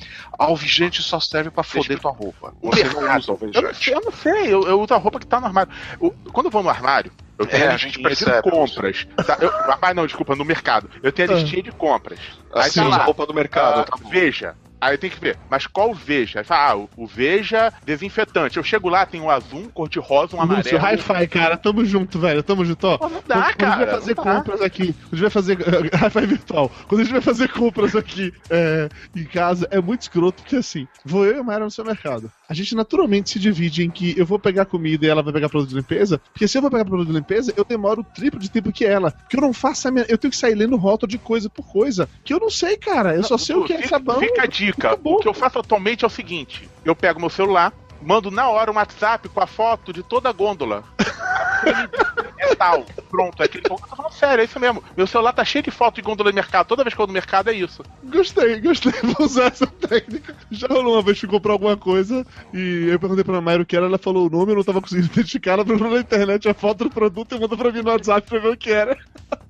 [0.46, 2.54] alvejante só serve pra foder tua roupa.
[2.62, 3.02] Você mercado.
[3.02, 3.84] não usa Eu não alvejante.
[3.86, 4.54] sei, eu não sei.
[4.54, 5.72] Eu, eu uso a roupa que tá no armário.
[6.00, 8.50] O- quando eu vou no armário, eu tenho É, a gente listinha de percebe.
[8.50, 9.08] compras.
[9.26, 10.90] Tá, eu, armário não, desculpa, no mercado.
[11.04, 11.38] Eu tenho a Ah.
[11.40, 12.20] listinha de compras.
[12.54, 13.04] Aí Assim, tá usa lá.
[13.04, 13.80] roupa do mercado.
[13.82, 14.56] Ah, tá veja.
[14.82, 16.40] Aí tem que ver, mas qual Veja?
[16.40, 18.58] Aí fala, Ah, o, o Veja desinfetante.
[18.58, 21.02] Eu chego lá, tem um azul, um cor-de-rosa, um Lúcio, amarelo.
[21.02, 21.58] hi-fi, cara.
[21.58, 22.42] Tamo junto, velho.
[22.42, 22.98] Tamo junto, ó.
[22.98, 23.76] Pô, não dá, quando, quando a gente cara.
[23.78, 24.36] vai fazer não dá.
[24.36, 25.58] compras aqui, quando a gente vai fazer
[26.06, 30.42] hi-fi virtual, quando a gente vai fazer compras aqui é, em casa, é muito escroto,
[30.42, 32.32] porque assim, vou eu e a Mayra no seu mercado.
[32.48, 35.50] A gente naturalmente se divide em que eu vou pegar comida e ela vai pegar
[35.50, 38.40] produto de limpeza, porque se eu vou pegar produto de limpeza, eu demoro o triplo
[38.40, 39.12] de tempo que ela.
[39.12, 40.06] Porque eu não faço a minha.
[40.08, 42.10] Eu tenho que sair lendo rótulo de coisa por coisa.
[42.24, 43.16] Que eu não sei, cara.
[43.16, 44.20] Eu só sei o que é sabão.
[44.20, 44.69] Fica a dica.
[44.72, 45.18] Acabou.
[45.18, 48.72] O que eu faço atualmente é o seguinte: eu pego meu celular, mando na hora
[48.72, 50.84] um WhatsApp com a foto de toda a gôndola.
[52.40, 52.86] É tal.
[53.10, 54.84] Pronto, é aquele eu tô falando sério, é isso mesmo.
[54.96, 56.68] Meu celular tá cheio de foto de gôndola de mercado.
[56.68, 57.84] Toda vez que eu vou no mercado é isso.
[58.04, 58.94] Gostei, gostei.
[59.04, 60.36] Vou usar essa técnica.
[60.52, 63.76] Já rolou uma vez que comprou alguma coisa e eu perguntei pra Mayra o que
[63.76, 66.54] era, ela falou o nome, eu não tava conseguindo identificar, ela procurou na internet a
[66.54, 68.98] foto do produto e mandou pra mim no WhatsApp pra ver o que era.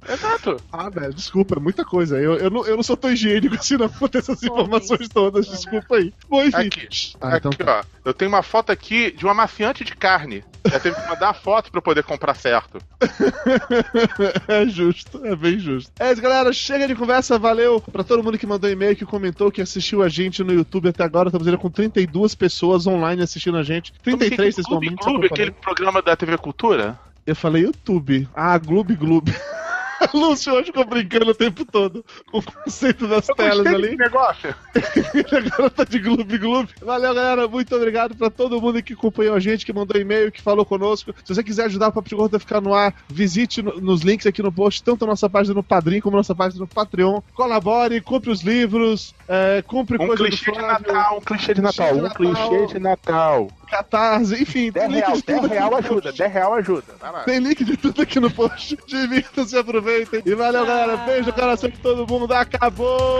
[0.07, 0.57] Exato.
[0.71, 2.17] Ah, velho, desculpa, é muita coisa.
[2.19, 5.47] Eu, eu, não, eu não sou tão higiênico assim não pra ter essas informações todas,
[5.47, 6.13] desculpa aí.
[6.27, 6.67] Bom, enfim.
[6.67, 6.87] Aqui,
[7.21, 7.83] Ah, então aqui ó.
[8.03, 10.43] Eu tenho uma foto aqui de uma maciante de carne.
[10.69, 12.78] Já teve que mandar a foto pra eu poder comprar certo.
[14.47, 15.91] é justo, é bem justo.
[15.99, 16.51] É isso, galera.
[16.51, 17.39] Chega de conversa.
[17.39, 20.89] Valeu pra todo mundo que mandou e-mail, que comentou, que assistiu a gente no YouTube
[20.89, 21.29] até agora.
[21.29, 23.93] Estamos com 32 pessoas online assistindo a gente.
[24.03, 24.97] 33 nesse momento.
[24.97, 25.41] Clube, falar.
[25.41, 26.99] aquele programa da TV Cultura?
[27.25, 28.27] Eu falei YouTube.
[28.33, 29.31] Ah, Gloob Gloob.
[30.13, 33.95] Lúcio hoje ficou brincando o tempo todo com o conceito das Eu telas ali.
[33.95, 34.53] negócio.
[35.55, 36.69] Agora tá de Gloob Gloob.
[36.81, 37.47] Valeu, galera.
[37.47, 41.13] Muito obrigado pra todo mundo que acompanhou a gente, que mandou e-mail, que falou conosco.
[41.23, 44.01] Se você quiser ajudar o Papo de Gordo a ficar no ar, visite no- nos
[44.01, 46.67] links aqui no post, tanto a nossa página no Padrim como a nossa página no
[46.67, 47.21] Patreon.
[47.33, 51.53] Colabore, compre os livros, é, compre Um coisa clichê do de Flávio, Natal, um clichê
[51.53, 53.47] de Natal, um clichê de Natal.
[53.69, 56.83] Catarse, enfim, tem 10 link real, de tudo 10 real ajuda, 10 real ajuda.
[57.25, 58.75] Tem link de tudo aqui no post.
[58.87, 60.23] Divirtam-se, aproveitem.
[60.25, 60.97] E valeu, galera.
[60.97, 62.33] Beijo no coração de todo mundo.
[62.33, 63.19] Acabou!